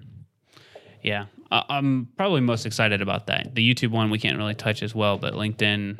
Yeah, 1.01 1.25
I'm 1.51 2.09
probably 2.17 2.41
most 2.41 2.65
excited 2.65 3.01
about 3.01 3.27
that. 3.27 3.53
The 3.53 3.61
YouTube 3.73 3.91
one 3.91 4.09
we 4.09 4.17
can't 4.17 4.37
really 4.37 4.55
touch 4.55 4.81
as 4.81 4.95
well, 4.95 5.17
but 5.19 5.33
LinkedIn, 5.35 5.99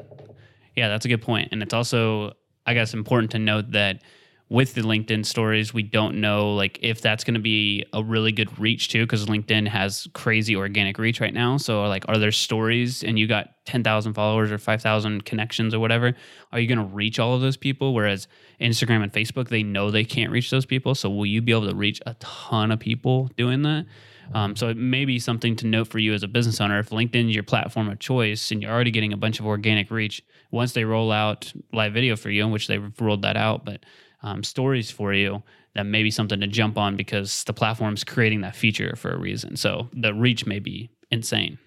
yeah, 0.76 0.90
that's 0.90 1.06
a 1.06 1.08
good 1.08 1.22
point. 1.22 1.50
And 1.52 1.62
it's 1.62 1.74
also, 1.76 2.34
I 2.66 2.74
guess, 2.74 2.94
important 2.96 3.32
to 3.34 3.40
note 3.40 3.72
that 3.72 4.02
with 4.48 4.76
the 4.76 4.82
LinkedIn 4.82 5.26
stories, 5.26 5.74
we 5.74 5.82
don't 5.82 6.22
know 6.22 6.54
like 6.54 6.78
if 6.84 7.02
that's 7.02 7.24
going 7.24 7.34
to 7.34 7.40
be 7.40 7.84
a 7.94 8.04
really 8.04 8.32
good 8.32 8.60
reach 8.60 8.90
too, 8.90 9.04
because 9.04 9.26
LinkedIn 9.26 9.68
has 9.68 10.08
crazy 10.14 10.56
organic 10.56 11.00
reach 11.00 11.20
right 11.20 11.34
now. 11.34 11.58
So 11.58 11.84
like, 11.86 12.06
are 12.08 12.20
there 12.20 12.32
stories 12.32 13.04
and 13.04 13.18
you 13.18 13.28
got 13.28 13.66
ten 13.66 13.84
thousand 13.84 14.14
followers 14.14 14.52
or 14.52 14.60
five 14.60 14.84
thousand 14.84 15.26
connections 15.26 15.74
or 15.74 15.80
whatever? 15.80 16.14
Are 16.52 16.60
you 16.60 16.68
going 16.68 16.78
to 16.78 16.96
reach 16.96 17.18
all 17.18 17.34
of 17.34 17.42
those 17.42 17.58
people? 17.58 17.96
Whereas 17.96 18.28
Instagram 18.62 19.02
and 19.02 19.12
Facebook, 19.12 19.50
they 19.50 19.64
know 19.64 19.90
they 19.90 20.06
can't 20.06 20.32
reach 20.32 20.52
those 20.52 20.66
people. 20.66 20.94
So 20.94 21.10
will 21.10 21.26
you 21.26 21.42
be 21.42 21.52
able 21.52 21.68
to 21.68 21.76
reach 21.76 22.00
a 22.06 22.14
ton 22.20 22.72
of 22.72 22.80
people 22.80 23.32
doing 23.36 23.64
that? 23.64 23.88
Um, 24.34 24.56
so 24.56 24.70
it 24.70 24.78
may 24.78 25.06
be 25.06 25.20
something 25.20 25.56
to 25.58 25.68
note 25.68 25.88
for 25.88 26.00
you 26.00 26.14
as 26.14 26.24
a 26.24 26.28
business 26.28 26.60
owner. 26.62 26.80
If 26.80 26.90
LinkedIn 26.90 27.30
is 27.30 27.36
your 27.36 27.44
platform 27.44 27.90
of 27.90 28.00
choice 28.00 28.52
and 28.52 28.62
you're 28.62 28.72
already 28.72 28.92
getting 28.92 29.14
a 29.14 29.18
bunch 29.18 29.40
of 29.40 29.46
organic 29.46 29.92
reach, 29.92 30.24
once 30.52 30.74
they 30.74 30.84
roll 30.84 31.12
out 31.12 31.52
live 31.74 31.94
video 31.94 32.16
for 32.16 32.30
you, 32.30 32.44
in 32.44 32.52
which 32.52 32.68
they've 32.68 32.92
rolled 33.00 33.22
that 33.24 33.38
out, 33.38 33.66
but 33.66 33.84
um, 34.26 34.44
stories 34.44 34.92
for 34.92 35.14
you, 35.14 35.44
that 35.76 35.86
may 35.86 36.04
be 36.04 36.12
something 36.12 36.42
to 36.42 36.48
jump 36.48 36.78
on 36.78 36.96
because 36.96 37.44
the 37.46 37.54
platform's 37.54 38.04
creating 38.04 38.42
that 38.42 38.56
feature 38.56 38.96
for 38.98 39.12
a 39.12 39.18
reason. 39.18 39.56
So 39.56 39.90
the 39.94 40.14
reach 40.14 40.46
may 40.46 40.60
be 40.60 40.90
insane. 41.12 41.58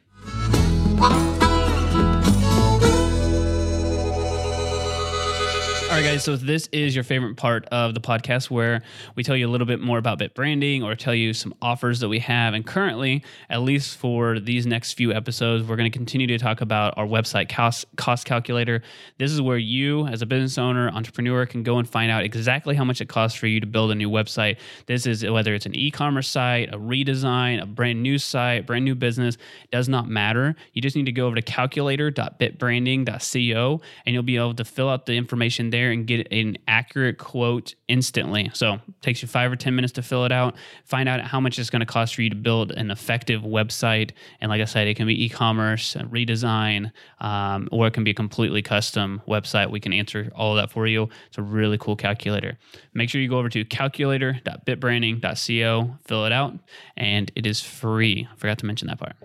Right, 5.98 6.12
guys. 6.12 6.22
So 6.22 6.36
this 6.36 6.68
is 6.70 6.94
your 6.94 7.02
favorite 7.02 7.36
part 7.36 7.64
of 7.72 7.92
the 7.92 8.00
podcast 8.00 8.50
where 8.50 8.82
we 9.16 9.24
tell 9.24 9.34
you 9.34 9.48
a 9.48 9.50
little 9.50 9.66
bit 9.66 9.80
more 9.80 9.98
about 9.98 10.20
BitBranding 10.20 10.84
or 10.84 10.94
tell 10.94 11.12
you 11.12 11.34
some 11.34 11.52
offers 11.60 11.98
that 11.98 12.08
we 12.08 12.20
have. 12.20 12.54
And 12.54 12.64
currently, 12.64 13.24
at 13.50 13.62
least 13.62 13.96
for 13.96 14.38
these 14.38 14.64
next 14.64 14.92
few 14.92 15.12
episodes, 15.12 15.64
we're 15.64 15.74
going 15.74 15.90
to 15.90 15.98
continue 15.98 16.28
to 16.28 16.38
talk 16.38 16.60
about 16.60 16.96
our 16.96 17.04
website 17.04 17.48
cost, 17.48 17.84
cost 17.96 18.26
calculator. 18.26 18.80
This 19.18 19.32
is 19.32 19.42
where 19.42 19.58
you, 19.58 20.06
as 20.06 20.22
a 20.22 20.26
business 20.26 20.56
owner, 20.56 20.88
entrepreneur, 20.88 21.44
can 21.46 21.64
go 21.64 21.78
and 21.78 21.90
find 21.90 22.12
out 22.12 22.22
exactly 22.22 22.76
how 22.76 22.84
much 22.84 23.00
it 23.00 23.08
costs 23.08 23.36
for 23.36 23.48
you 23.48 23.58
to 23.58 23.66
build 23.66 23.90
a 23.90 23.96
new 23.96 24.08
website. 24.08 24.58
This 24.86 25.04
is 25.04 25.28
whether 25.28 25.52
it's 25.52 25.66
an 25.66 25.74
e-commerce 25.74 26.28
site, 26.28 26.72
a 26.72 26.78
redesign, 26.78 27.60
a 27.60 27.66
brand 27.66 28.04
new 28.04 28.18
site, 28.18 28.68
brand 28.68 28.84
new 28.84 28.94
business, 28.94 29.36
does 29.72 29.88
not 29.88 30.08
matter. 30.08 30.54
You 30.74 30.80
just 30.80 30.94
need 30.94 31.06
to 31.06 31.12
go 31.12 31.26
over 31.26 31.34
to 31.34 31.42
calculator.bitbranding.co 31.42 33.80
and 34.06 34.14
you'll 34.14 34.22
be 34.22 34.36
able 34.36 34.54
to 34.54 34.64
fill 34.64 34.88
out 34.88 35.06
the 35.06 35.16
information 35.16 35.70
there 35.70 35.87
there 35.88 35.94
and 35.94 36.06
get 36.06 36.28
an 36.30 36.58
accurate 36.66 37.16
quote 37.18 37.74
instantly. 37.88 38.50
So 38.52 38.74
it 38.74 38.80
takes 39.00 39.22
you 39.22 39.28
five 39.28 39.50
or 39.50 39.56
10 39.56 39.74
minutes 39.74 39.94
to 39.94 40.02
fill 40.02 40.26
it 40.26 40.32
out, 40.32 40.54
find 40.84 41.08
out 41.08 41.22
how 41.22 41.40
much 41.40 41.58
it's 41.58 41.70
going 41.70 41.80
to 41.80 41.86
cost 41.86 42.14
for 42.14 42.20
you 42.22 42.30
to 42.30 42.36
build 42.36 42.70
an 42.72 42.90
effective 42.90 43.42
website. 43.42 44.10
And 44.40 44.50
like 44.50 44.60
I 44.60 44.66
said, 44.66 44.86
it 44.86 44.94
can 44.94 45.06
be 45.06 45.24
e 45.24 45.28
commerce, 45.28 45.94
redesign, 45.94 46.92
um, 47.20 47.68
or 47.72 47.86
it 47.86 47.94
can 47.94 48.04
be 48.04 48.10
a 48.10 48.14
completely 48.14 48.62
custom 48.62 49.22
website. 49.26 49.70
We 49.70 49.80
can 49.80 49.92
answer 49.92 50.30
all 50.34 50.56
of 50.56 50.62
that 50.62 50.70
for 50.70 50.86
you. 50.86 51.08
It's 51.28 51.38
a 51.38 51.42
really 51.42 51.78
cool 51.78 51.96
calculator. 51.96 52.58
Make 52.94 53.10
sure 53.10 53.20
you 53.20 53.28
go 53.28 53.38
over 53.38 53.48
to 53.48 53.64
calculator.bitbranding.co, 53.64 55.96
fill 56.06 56.26
it 56.26 56.32
out, 56.32 56.54
and 56.96 57.32
it 57.34 57.44
is 57.46 57.60
free. 57.62 58.28
I 58.30 58.36
forgot 58.36 58.58
to 58.58 58.66
mention 58.66 58.86
that 58.88 58.98
part. 58.98 59.16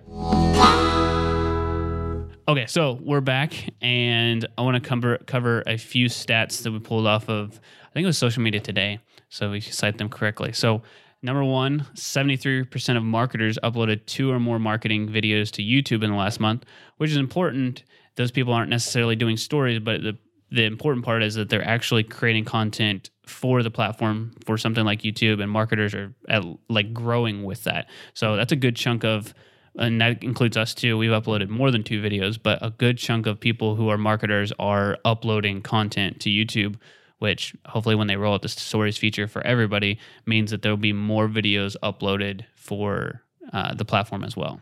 Okay, 2.46 2.66
so 2.66 3.00
we're 3.02 3.22
back, 3.22 3.54
and 3.82 4.46
I 4.58 4.64
want 4.64 4.76
to 4.76 4.86
cover 4.86 5.18
cover 5.28 5.64
a 5.66 5.78
few 5.78 6.08
stats 6.10 6.62
that 6.64 6.74
we 6.74 6.80
pulled 6.80 7.08
off 7.08 7.30
of. 7.30 7.58
I 7.86 7.94
think 7.94 8.04
it 8.04 8.08
was 8.08 8.18
social 8.18 8.44
media 8.44 8.60
today, 8.60 9.00
so 9.30 9.52
we 9.52 9.62
cite 9.62 9.98
them 9.98 10.10
correctly. 10.10 10.52
So, 10.52 10.82
number 11.22 11.42
one, 11.46 11.86
seventy 11.94 12.36
three 12.36 12.66
percent 12.66 12.98
of 12.98 13.04
marketers 13.06 13.58
uploaded 13.64 14.06
two 14.08 14.30
or 14.30 14.42
more 14.42 14.60
marketing 14.60 15.08
videos 15.08 15.52
to 15.52 15.62
YouTube 15.64 16.04
in 16.04 16.12
the 16.12 16.18
last 16.18 16.42
month, 16.42 16.66
which 16.98 17.12
is 17.12 17.16
important. 17.16 17.86
Those 18.18 18.30
people 18.30 18.52
aren't 18.52 18.70
necessarily 18.70 19.16
doing 19.16 19.38
stories, 19.38 19.80
but 19.80 20.02
the 20.02 20.18
the 20.52 20.66
important 20.66 21.06
part 21.06 21.24
is 21.24 21.36
that 21.36 21.48
they're 21.48 21.66
actually 21.66 22.04
creating 22.04 22.44
content 22.44 23.10
for 23.26 23.64
the 23.64 23.72
platform 23.72 24.34
for 24.46 24.58
something 24.58 24.84
like 24.84 25.02
YouTube, 25.04 25.42
and 25.42 25.50
marketers 25.50 25.96
are 25.96 26.14
at, 26.28 26.44
like 26.68 26.94
growing 26.94 27.44
with 27.46 27.64
that. 27.64 27.90
So 28.14 28.36
that's 28.36 28.52
a 28.52 28.58
good 28.58 28.76
chunk 28.76 29.06
of 29.06 29.34
and 29.78 30.00
that 30.02 30.24
includes 30.24 30.58
us 30.58 30.74
too. 30.74 30.98
We've 30.98 31.12
uploaded 31.12 31.50
more 31.50 31.72
than 31.72 31.84
two 31.84 32.02
videos, 32.02 32.38
but 32.42 32.60
a 32.62 32.70
good 32.70 32.98
chunk 32.98 33.26
of 33.26 33.40
people 33.40 33.76
who 33.76 33.90
are 33.90 33.98
marketers 33.98 34.52
are 34.60 34.98
uploading 35.04 35.62
content 35.62 36.20
to 36.22 36.30
YouTube, 36.30 36.76
which 37.20 37.56
hopefully 37.66 37.96
when 37.96 38.08
they 38.08 38.16
roll 38.16 38.34
out 38.34 38.42
the 38.42 38.50
stories 38.50 38.98
feature 38.98 39.28
for 39.28 39.46
everybody 39.46 40.00
means 40.26 40.52
that 40.52 40.62
there'll 40.62 40.78
be 40.78 40.94
more 40.94 41.28
videos 41.28 41.76
uploaded 41.82 42.46
for 42.56 43.22
uh, 43.52 43.74
the 43.74 43.86
platform 43.86 44.24
as 44.24 44.38
well. 44.38 44.62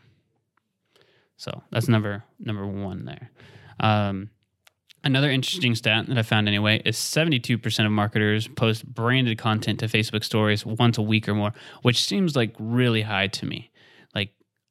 So 1.37 1.63
that's 1.71 1.87
number 1.87 2.23
number 2.39 2.65
one 2.67 3.05
there. 3.05 3.31
Um, 3.79 4.29
Another 5.03 5.31
interesting 5.31 5.73
stat 5.73 6.05
that 6.07 6.17
I 6.17 6.21
found 6.21 6.47
anyway 6.47 6.79
is 6.85 6.95
72% 6.95 7.85
of 7.85 7.91
marketers 7.91 8.47
post 8.47 8.85
branded 8.85 9.37
content 9.39 9.79
to 9.79 9.87
Facebook 9.87 10.23
stories 10.23 10.63
once 10.63 10.97
a 10.99 11.01
week 11.01 11.27
or 11.27 11.33
more, 11.33 11.53
which 11.81 12.05
seems 12.05 12.35
like 12.35 12.55
really 12.59 13.01
high 13.01 13.25
to 13.27 13.45
me. 13.47 13.71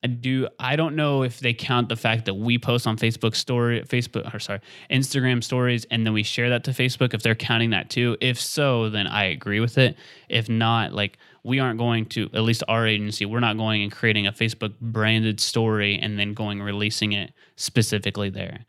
I 0.03 0.07
do 0.07 0.49
I 0.59 0.77
don't 0.77 0.97
know 0.97 1.23
if 1.23 1.41
they 1.41 1.53
count 1.53 1.91
the 1.91 1.97
fact 1.97 2.25
that 2.25 2.35
we 2.35 2.59
post 2.59 2.87
on 2.87 2.97
Facebook 2.97 3.35
story 3.35 3.83
Facebook 3.83 4.33
or 4.35 4.39
sorry, 4.39 4.61
Instagram 4.91 5.45
stories 5.45 5.85
and 5.91 6.07
then 6.07 6.15
we 6.15 6.23
share 6.23 6.49
that 6.51 6.65
to 6.65 6.71
Facebook 6.71 7.13
if 7.13 7.23
they're 7.23 7.35
counting 7.35 7.71
that 7.71 7.91
too. 7.91 8.17
If 8.21 8.41
so, 8.41 8.89
then 8.89 9.07
I 9.07 9.25
agree 9.25 9.61
with 9.61 9.77
it. 9.77 9.97
If 10.29 10.49
not, 10.49 10.95
like 10.95 11.19
we 11.45 11.59
aren't 11.59 11.79
going 11.79 12.07
to 12.07 12.31
at 12.33 12.43
least 12.43 12.63
our 12.67 12.87
agency, 12.87 13.27
we're 13.27 13.41
not 13.41 13.59
going 13.59 13.83
and 13.83 13.93
creating 13.93 14.27
a 14.27 14.33
Facebook 14.33 14.73
branded 14.81 15.39
story 15.39 15.99
and 15.99 16.19
then 16.19 16.33
going 16.33 16.63
releasing 16.63 17.13
it 17.13 17.33
specifically 17.57 18.31
there. 18.31 18.65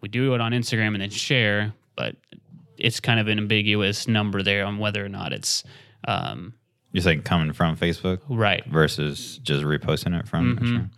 We 0.00 0.08
do 0.08 0.34
it 0.34 0.40
on 0.40 0.52
Instagram 0.52 0.88
and 0.88 1.00
then 1.00 1.10
share, 1.10 1.72
but 1.96 2.14
it's 2.78 3.00
kind 3.00 3.18
of 3.18 3.26
an 3.26 3.38
ambiguous 3.38 4.06
number 4.06 4.42
there 4.42 4.64
on 4.64 4.78
whether 4.78 5.04
or 5.04 5.08
not 5.08 5.32
it's 5.32 5.64
um, 6.06 6.54
You're 6.96 7.02
saying 7.02 7.24
coming 7.24 7.52
from 7.52 7.76
Facebook 7.76 8.20
right. 8.26 8.64
versus 8.64 9.38
just 9.42 9.62
reposting 9.64 10.18
it 10.18 10.26
from. 10.26 10.56
Mhm. 10.56 10.60
Instagram? 10.60 10.90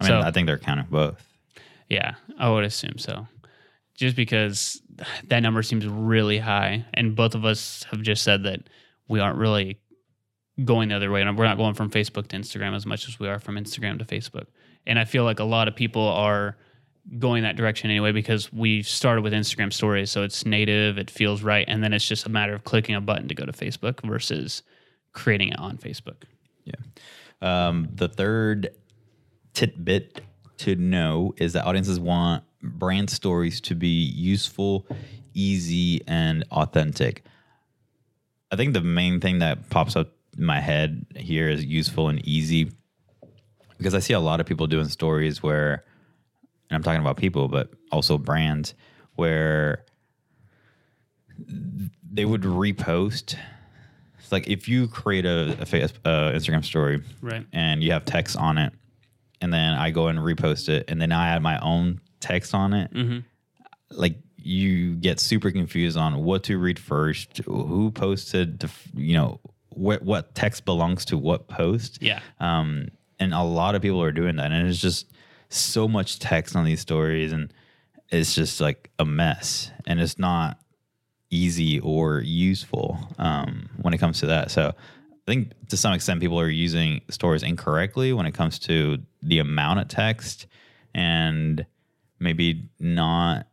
I 0.00 0.04
mean, 0.04 0.06
So- 0.06 0.20
I 0.20 0.30
think 0.30 0.46
they're 0.46 0.58
counting 0.58 0.86
both. 0.88 1.26
Yeah, 1.88 2.14
I 2.38 2.48
would 2.48 2.62
assume 2.62 2.98
so. 2.98 3.26
Just 3.96 4.14
because 4.14 4.80
that 5.26 5.40
number 5.40 5.64
seems 5.64 5.84
really 5.88 6.38
high, 6.38 6.84
and 6.94 7.16
both 7.16 7.34
of 7.34 7.44
us 7.44 7.84
have 7.90 8.00
just 8.00 8.22
said 8.22 8.44
that 8.44 8.60
we 9.08 9.18
aren't 9.18 9.38
really 9.38 9.78
going 10.64 10.90
the 10.90 10.94
other 10.94 11.10
way, 11.10 11.20
and 11.20 11.36
we're 11.36 11.46
not 11.46 11.56
going 11.56 11.74
from 11.74 11.90
Facebook 11.90 12.28
to 12.28 12.36
Instagram 12.36 12.76
as 12.76 12.86
much 12.86 13.08
as 13.08 13.18
we 13.18 13.26
are 13.26 13.40
from 13.40 13.56
Instagram 13.56 13.98
to 13.98 14.04
Facebook. 14.04 14.46
And 14.86 15.00
I 15.00 15.04
feel 15.04 15.24
like 15.24 15.40
a 15.40 15.44
lot 15.44 15.66
of 15.66 15.74
people 15.74 16.06
are 16.06 16.56
going 17.18 17.42
that 17.42 17.56
direction 17.56 17.90
anyway 17.90 18.12
because 18.12 18.52
we 18.52 18.84
started 18.84 19.22
with 19.22 19.32
Instagram 19.32 19.72
stories, 19.72 20.12
so 20.12 20.22
it's 20.22 20.46
native, 20.46 20.96
it 20.96 21.10
feels 21.10 21.42
right, 21.42 21.64
and 21.66 21.82
then 21.82 21.92
it's 21.92 22.06
just 22.06 22.24
a 22.24 22.28
matter 22.28 22.54
of 22.54 22.62
clicking 22.62 22.94
a 22.94 23.00
button 23.00 23.26
to 23.26 23.34
go 23.34 23.44
to 23.44 23.50
Facebook 23.50 24.00
versus 24.06 24.62
creating 25.12 25.48
it 25.48 25.58
on 25.58 25.78
Facebook. 25.78 26.22
Yeah. 26.64 26.74
Um, 27.42 27.88
the 27.94 28.08
third 28.08 28.70
tidbit 29.54 30.20
to 30.58 30.76
know 30.76 31.34
is 31.38 31.54
that 31.54 31.64
audiences 31.64 31.98
want 31.98 32.44
brand 32.62 33.10
stories 33.10 33.60
to 33.62 33.74
be 33.74 33.88
useful, 33.88 34.86
easy, 35.34 36.02
and 36.06 36.44
authentic. 36.50 37.24
I 38.50 38.56
think 38.56 38.74
the 38.74 38.82
main 38.82 39.20
thing 39.20 39.38
that 39.38 39.70
pops 39.70 39.96
up 39.96 40.12
in 40.36 40.44
my 40.44 40.60
head 40.60 41.06
here 41.16 41.48
is 41.48 41.64
useful 41.64 42.08
and 42.08 42.26
easy 42.26 42.70
because 43.78 43.94
I 43.94 44.00
see 44.00 44.12
a 44.12 44.20
lot 44.20 44.40
of 44.40 44.46
people 44.46 44.66
doing 44.66 44.88
stories 44.88 45.42
where, 45.42 45.84
and 46.68 46.76
I'm 46.76 46.82
talking 46.82 47.00
about 47.00 47.16
people, 47.16 47.48
but 47.48 47.70
also 47.90 48.18
brands, 48.18 48.74
where 49.14 49.86
they 52.12 52.26
would 52.26 52.42
repost. 52.42 53.36
Like 54.32 54.48
if 54.48 54.68
you 54.68 54.88
create 54.88 55.24
a, 55.26 55.52
a 55.60 55.62
uh, 56.08 56.32
Instagram 56.32 56.64
story, 56.64 57.02
Right. 57.20 57.46
and 57.52 57.82
you 57.82 57.92
have 57.92 58.04
text 58.04 58.36
on 58.36 58.58
it, 58.58 58.72
and 59.40 59.52
then 59.52 59.74
I 59.74 59.90
go 59.90 60.08
and 60.08 60.18
repost 60.18 60.68
it, 60.68 60.84
and 60.88 61.00
then 61.00 61.12
I 61.12 61.28
add 61.30 61.42
my 61.42 61.58
own 61.60 62.00
text 62.20 62.54
on 62.54 62.72
it, 62.74 62.92
Mm-hmm. 62.92 63.18
like 63.90 64.16
you 64.42 64.94
get 64.96 65.20
super 65.20 65.50
confused 65.50 65.96
on 65.98 66.24
what 66.24 66.44
to 66.44 66.58
read 66.58 66.78
first, 66.78 67.38
who 67.44 67.90
posted, 67.90 68.58
the, 68.60 68.70
you 68.94 69.14
know, 69.14 69.38
what 69.68 70.02
what 70.02 70.34
text 70.34 70.64
belongs 70.64 71.04
to 71.06 71.18
what 71.18 71.46
post. 71.48 71.98
Yeah. 72.02 72.20
Um, 72.40 72.88
and 73.18 73.34
a 73.34 73.42
lot 73.42 73.74
of 73.74 73.82
people 73.82 74.02
are 74.02 74.12
doing 74.12 74.36
that, 74.36 74.50
and 74.52 74.66
it's 74.68 74.78
just 74.80 75.06
so 75.50 75.86
much 75.88 76.18
text 76.18 76.56
on 76.56 76.64
these 76.64 76.80
stories, 76.80 77.32
and 77.32 77.52
it's 78.10 78.34
just 78.34 78.60
like 78.60 78.90
a 78.98 79.04
mess, 79.04 79.70
and 79.86 80.00
it's 80.00 80.18
not 80.18 80.58
easy 81.30 81.80
or 81.80 82.20
useful 82.20 82.98
um, 83.18 83.68
when 83.80 83.94
it 83.94 83.98
comes 83.98 84.20
to 84.20 84.26
that. 84.26 84.50
So 84.50 84.68
I 84.68 85.30
think 85.30 85.52
to 85.68 85.76
some 85.76 85.92
extent 85.92 86.20
people 86.20 86.40
are 86.40 86.48
using 86.48 87.02
stories 87.08 87.42
incorrectly 87.42 88.12
when 88.12 88.26
it 88.26 88.32
comes 88.32 88.58
to 88.60 88.98
the 89.22 89.38
amount 89.38 89.80
of 89.80 89.88
text 89.88 90.46
and 90.94 91.64
maybe 92.18 92.68
not 92.78 93.46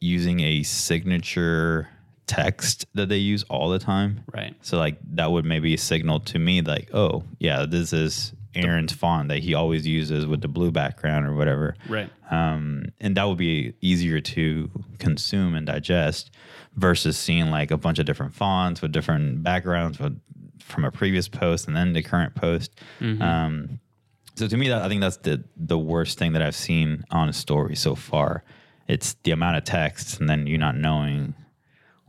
using 0.00 0.40
a 0.40 0.62
signature 0.62 1.88
text 2.26 2.86
that 2.94 3.08
they 3.08 3.16
use 3.16 3.44
all 3.44 3.68
the 3.68 3.78
time. 3.78 4.24
Right. 4.32 4.54
So 4.62 4.78
like 4.78 4.98
that 5.14 5.30
would 5.30 5.44
maybe 5.44 5.76
signal 5.76 6.20
to 6.20 6.38
me 6.38 6.60
like, 6.60 6.90
oh 6.92 7.22
yeah, 7.38 7.64
this 7.66 7.92
is 7.92 8.32
Aaron's 8.56 8.92
font 8.92 9.28
that 9.28 9.38
he 9.38 9.54
always 9.54 9.86
uses 9.86 10.26
with 10.26 10.40
the 10.40 10.48
blue 10.48 10.70
background 10.70 11.26
or 11.26 11.34
whatever. 11.34 11.76
Right. 11.88 12.10
Um, 12.30 12.86
and 13.00 13.16
that 13.16 13.24
would 13.24 13.38
be 13.38 13.74
easier 13.80 14.20
to 14.20 14.70
consume 14.98 15.54
and 15.54 15.66
digest 15.66 16.30
versus 16.74 17.16
seeing 17.16 17.50
like 17.50 17.70
a 17.70 17.76
bunch 17.76 17.98
of 17.98 18.06
different 18.06 18.34
fonts 18.34 18.82
with 18.82 18.92
different 18.92 19.42
backgrounds 19.42 19.98
with, 19.98 20.20
from 20.60 20.84
a 20.84 20.90
previous 20.90 21.28
post 21.28 21.68
and 21.68 21.76
then 21.76 21.92
the 21.92 22.02
current 22.02 22.34
post. 22.34 22.72
Um, 23.00 23.80
so 24.34 24.46
to 24.48 24.56
me, 24.56 24.68
that 24.68 24.82
I 24.82 24.88
think 24.88 25.00
that's 25.00 25.16
the 25.18 25.44
the 25.56 25.78
worst 25.78 26.18
thing 26.18 26.32
that 26.34 26.42
I've 26.42 26.54
seen 26.54 27.04
on 27.10 27.28
a 27.28 27.32
story 27.32 27.74
so 27.76 27.94
far. 27.94 28.44
It's 28.86 29.14
the 29.24 29.30
amount 29.30 29.56
of 29.56 29.64
text 29.64 30.20
and 30.20 30.28
then 30.28 30.46
you 30.46 30.58
not 30.58 30.76
knowing 30.76 31.34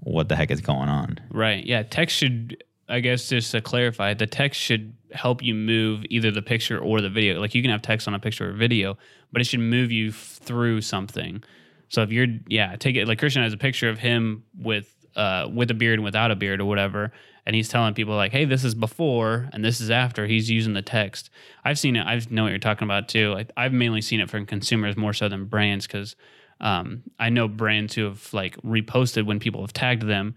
what 0.01 0.29
the 0.29 0.35
heck 0.35 0.51
is 0.51 0.61
going 0.61 0.89
on. 0.89 1.19
Right. 1.31 1.65
Yeah. 1.65 1.83
Text 1.83 2.17
should, 2.17 2.63
I 2.89 3.01
guess, 3.01 3.29
just 3.29 3.51
to 3.51 3.61
clarify, 3.61 4.13
the 4.13 4.27
text 4.27 4.59
should 4.59 4.93
help 5.11 5.43
you 5.43 5.53
move 5.53 6.05
either 6.09 6.31
the 6.31 6.41
picture 6.41 6.79
or 6.79 7.01
the 7.01 7.09
video. 7.09 7.39
Like 7.39 7.53
you 7.53 7.61
can 7.61 7.71
have 7.71 7.81
text 7.81 8.07
on 8.07 8.13
a 8.13 8.19
picture 8.19 8.49
or 8.49 8.53
video, 8.53 8.97
but 9.31 9.41
it 9.41 9.45
should 9.45 9.59
move 9.59 9.91
you 9.91 10.11
through 10.11 10.81
something. 10.81 11.43
So 11.89 12.01
if 12.01 12.11
you're, 12.11 12.27
yeah, 12.47 12.75
take 12.75 12.95
it 12.95 13.07
like 13.07 13.19
Christian 13.19 13.43
has 13.43 13.53
a 13.53 13.57
picture 13.57 13.89
of 13.89 13.99
him 13.99 14.43
with, 14.57 14.93
uh, 15.15 15.47
with 15.53 15.71
a 15.71 15.73
beard 15.73 15.95
and 15.95 16.03
without 16.03 16.31
a 16.31 16.35
beard 16.35 16.61
or 16.61 16.65
whatever, 16.65 17.11
and 17.45 17.55
he's 17.55 17.69
telling 17.69 17.93
people 17.93 18.13
like, 18.13 18.33
"Hey, 18.33 18.43
this 18.43 18.65
is 18.65 18.75
before 18.75 19.49
and 19.53 19.63
this 19.63 19.79
is 19.79 19.89
after." 19.89 20.27
He's 20.27 20.49
using 20.49 20.73
the 20.73 20.81
text. 20.81 21.29
I've 21.63 21.79
seen 21.79 21.95
it. 21.95 22.01
I 22.01 22.21
know 22.29 22.43
what 22.43 22.49
you're 22.49 22.59
talking 22.59 22.85
about 22.85 23.07
too. 23.07 23.35
I, 23.37 23.45
I've 23.55 23.71
mainly 23.71 24.01
seen 24.01 24.19
it 24.19 24.29
from 24.29 24.45
consumers 24.45 24.97
more 24.97 25.13
so 25.13 25.29
than 25.29 25.45
brands 25.45 25.87
because 25.87 26.17
um, 26.59 27.03
I 27.17 27.29
know 27.29 27.47
brands 27.47 27.95
who 27.95 28.03
have 28.03 28.33
like 28.33 28.57
reposted 28.63 29.25
when 29.25 29.39
people 29.39 29.61
have 29.61 29.71
tagged 29.71 30.03
them, 30.03 30.35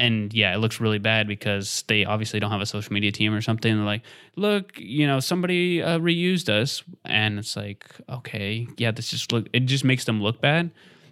and 0.00 0.32
yeah, 0.32 0.54
it 0.54 0.58
looks 0.58 0.80
really 0.80 0.98
bad 0.98 1.28
because 1.28 1.84
they 1.86 2.06
obviously 2.06 2.40
don't 2.40 2.50
have 2.50 2.62
a 2.62 2.66
social 2.66 2.92
media 2.92 3.12
team 3.12 3.34
or 3.34 3.42
something. 3.42 3.76
They're 3.76 3.84
like, 3.84 4.02
look, 4.34 4.72
you 4.78 5.06
know, 5.06 5.20
somebody 5.20 5.82
uh, 5.82 5.98
reused 5.98 6.48
us, 6.48 6.82
and 7.04 7.38
it's 7.38 7.54
like, 7.54 7.86
okay, 8.08 8.66
yeah, 8.78 8.92
this 8.92 9.10
just 9.10 9.30
look. 9.30 9.46
It 9.52 9.60
just 9.60 9.84
makes 9.84 10.06
them 10.06 10.22
look 10.22 10.40
bad. 10.40 10.70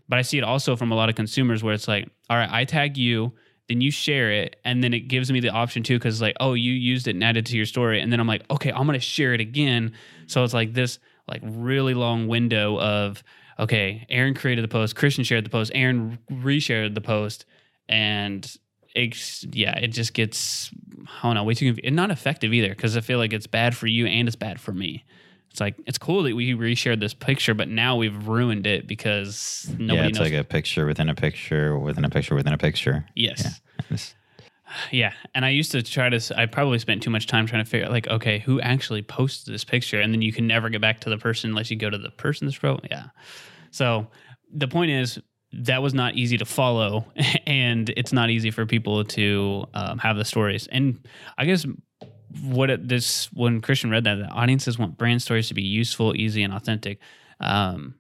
But 0.09 0.18
I 0.18 0.23
see 0.23 0.38
it 0.38 0.45
also 0.45 0.75
from 0.75 0.90
a 0.90 0.95
lot 0.95 1.11
of 1.11 1.16
consumers 1.16 1.62
where 1.62 1.75
it's 1.75 1.87
like, 1.87 2.09
all 2.30 2.38
right, 2.38 2.49
I 2.50 2.64
tag 2.64 2.97
you, 2.97 3.35
then 3.68 3.83
you 3.83 3.90
share 3.90 4.33
it, 4.33 4.57
and 4.64 4.83
then 4.83 4.95
it 4.95 5.00
gives 5.00 5.30
me 5.30 5.40
the 5.40 5.50
option 5.50 5.83
too 5.83 5.99
because 5.99 6.23
like, 6.23 6.37
oh, 6.40 6.54
you 6.54 6.73
used 6.73 7.07
it 7.09 7.14
and 7.14 7.23
added 7.23 7.45
to 7.47 7.57
your 7.59 7.66
story, 7.66 8.00
and 8.00 8.11
then 8.11 8.21
I'm 8.21 8.26
like, 8.26 8.50
okay, 8.50 8.73
I'm 8.73 8.87
gonna 8.87 9.00
share 9.00 9.35
it 9.35 9.40
again. 9.42 9.92
So 10.28 10.45
it's 10.45 10.54
like 10.54 10.73
this 10.73 10.99
like 11.28 11.42
really 11.45 11.92
long 11.92 12.26
window 12.26 12.80
of 12.80 13.23
okay, 13.59 14.07
Aaron 14.09 14.35
created 14.35 14.64
the 14.64 14.68
post, 14.68 14.97
Christian 14.97 15.25
shared 15.25 15.45
the 15.45 15.50
post, 15.50 15.73
Aaron 15.75 16.18
reshared 16.30 16.95
the 16.95 17.02
post, 17.02 17.45
and 17.87 18.57
it's 18.95 19.45
yeah, 19.52 19.78
it 19.78 19.88
just 19.88 20.14
gets 20.14 20.71
I 21.23 21.23
don't 21.23 21.35
know 21.35 21.45
way 21.45 21.54
too 21.54 21.76
and 21.85 21.97
not 21.97 22.11
effective 22.11 22.52
either 22.52 22.71
because 22.71 22.97
I 22.97 23.00
feel 23.00 23.18
like 23.18 23.33
it's 23.33 23.47
bad 23.47 23.76
for 23.76 23.87
you 23.87 24.07
and 24.07 24.28
it's 24.28 24.37
bad 24.37 24.61
for 24.61 24.73
me. 24.73 25.04
It's 25.50 25.61
like 25.61 25.76
it's 25.87 25.99
cool 25.99 26.25
that 26.25 26.35
we 26.37 26.52
reshared 26.54 27.00
this 27.00 27.14
picture, 27.14 27.54
but 27.54 27.68
now 27.68 27.97
we've 27.97 28.26
ruined 28.28 28.66
it 28.66 28.87
because 28.87 29.66
nobody 29.78 29.95
yeah, 29.95 30.07
it's 30.07 30.18
knows. 30.18 30.30
like 30.30 30.40
a 30.40 30.45
picture 30.45 30.87
within 30.87 31.09
a 31.09 31.14
picture 31.14 31.78
within 31.78 32.04
a 32.04 32.11
picture 32.11 32.35
within 32.35 32.52
a 32.52 32.59
picture. 32.59 33.07
yes. 33.14 33.61
It's- 33.90 34.14
Yeah, 34.90 35.12
and 35.35 35.47
I 35.47 35.49
used 35.49 35.73
to 35.73 35.83
try 35.83 36.11
to. 36.11 36.38
I 36.38 36.45
probably 36.45 36.78
spent 36.78 37.02
too 37.02 37.09
much 37.09 37.26
time 37.26 37.47
trying 37.47 37.64
to 37.64 37.71
figure 37.71 37.87
out, 37.87 37.90
like, 37.90 38.07
okay, 38.09 38.40
who 38.40 38.61
actually 38.61 39.00
posted 39.00 39.54
this 39.54 39.64
picture, 39.64 39.99
and 39.99 40.12
then 40.12 40.21
you 40.21 40.30
can 40.30 40.47
never 40.47 40.68
get 40.68 40.83
back 40.83 41.00
to 41.00 41.11
the 41.11 41.16
person 41.16 41.49
unless 41.50 41.71
you 41.71 41.76
go 41.76 41.88
to 41.88 41.97
the 41.97 42.11
person's 42.11 42.57
profile. 42.57 42.85
Yeah. 42.90 43.07
So 43.71 44.09
the 44.52 44.68
point 44.68 44.90
is 44.90 45.18
that 45.52 45.82
was 45.82 45.94
not 45.94 46.14
easy 46.14 46.36
to 46.38 46.44
follow, 46.44 47.06
and 47.46 47.88
it's 47.96 48.12
not 48.12 48.30
easy 48.30 48.50
for 48.50 48.66
people 48.66 49.04
to 49.04 49.66
um, 49.74 49.98
have 49.98 50.16
the 50.16 50.24
stories. 50.24 50.66
And 50.66 51.06
I 51.36 51.44
guess 51.44 51.66
what 52.42 52.70
it, 52.70 52.88
this 52.88 53.32
when 53.32 53.60
Christian 53.60 53.90
read 53.90 54.04
that, 54.04 54.16
the 54.16 54.26
audiences 54.26 54.78
want 54.78 54.98
brand 54.98 55.22
stories 55.22 55.48
to 55.48 55.54
be 55.54 55.62
useful, 55.62 56.14
easy, 56.16 56.42
and 56.42 56.52
authentic. 56.52 56.98
Um, 57.40 57.94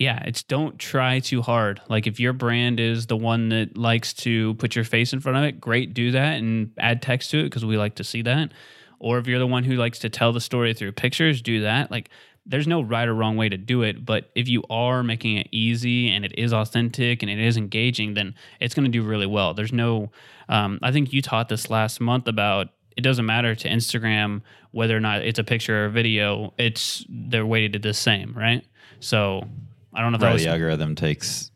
yeah, 0.00 0.22
it's 0.24 0.42
don't 0.42 0.78
try 0.78 1.20
too 1.20 1.42
hard. 1.42 1.80
Like 1.88 2.06
if 2.06 2.18
your 2.18 2.32
brand 2.32 2.80
is 2.80 3.06
the 3.06 3.18
one 3.18 3.50
that 3.50 3.76
likes 3.76 4.14
to 4.14 4.54
put 4.54 4.74
your 4.74 4.84
face 4.84 5.12
in 5.12 5.20
front 5.20 5.36
of 5.36 5.44
it, 5.44 5.60
great, 5.60 5.92
do 5.92 6.12
that 6.12 6.38
and 6.38 6.72
add 6.78 7.02
text 7.02 7.30
to 7.32 7.40
it 7.40 7.44
because 7.44 7.66
we 7.66 7.76
like 7.76 7.96
to 7.96 8.04
see 8.04 8.22
that. 8.22 8.52
Or 8.98 9.18
if 9.18 9.26
you're 9.26 9.38
the 9.38 9.46
one 9.46 9.62
who 9.62 9.76
likes 9.76 9.98
to 10.00 10.08
tell 10.08 10.32
the 10.32 10.40
story 10.40 10.72
through 10.72 10.92
pictures, 10.92 11.42
do 11.42 11.62
that. 11.62 11.90
Like 11.90 12.08
there's 12.46 12.66
no 12.66 12.80
right 12.80 13.06
or 13.06 13.14
wrong 13.14 13.36
way 13.36 13.48
to 13.48 13.56
do 13.56 13.82
it, 13.82 14.04
but 14.04 14.30
if 14.34 14.48
you 14.48 14.62
are 14.70 15.02
making 15.02 15.36
it 15.36 15.48
easy 15.52 16.10
and 16.10 16.24
it 16.24 16.32
is 16.38 16.52
authentic 16.52 17.22
and 17.22 17.30
it 17.30 17.38
is 17.38 17.56
engaging, 17.56 18.14
then 18.14 18.34
it's 18.60 18.74
going 18.74 18.84
to 18.84 18.90
do 18.90 19.02
really 19.02 19.26
well. 19.26 19.54
There's 19.54 19.72
no, 19.72 20.10
um, 20.48 20.78
I 20.82 20.90
think 20.90 21.12
you 21.12 21.22
taught 21.22 21.48
this 21.48 21.70
last 21.70 22.00
month 22.00 22.26
about 22.28 22.68
it 22.96 23.02
doesn't 23.02 23.26
matter 23.26 23.54
to 23.54 23.68
Instagram 23.68 24.42
whether 24.72 24.96
or 24.96 25.00
not 25.00 25.22
it's 25.22 25.38
a 25.38 25.44
picture 25.44 25.82
or 25.82 25.86
a 25.86 25.90
video. 25.90 26.52
It's 26.58 27.04
they're 27.08 27.46
weighted 27.46 27.82
the 27.82 27.94
same, 27.94 28.34
right? 28.36 28.64
So 29.00 29.46
I 29.94 30.00
don't 30.00 30.12
know 30.12 30.16
if 30.16 30.22
Right, 30.22 30.32
was 30.32 30.42
the 30.44 30.50
algorithm 30.50 30.94
takes 30.94 31.50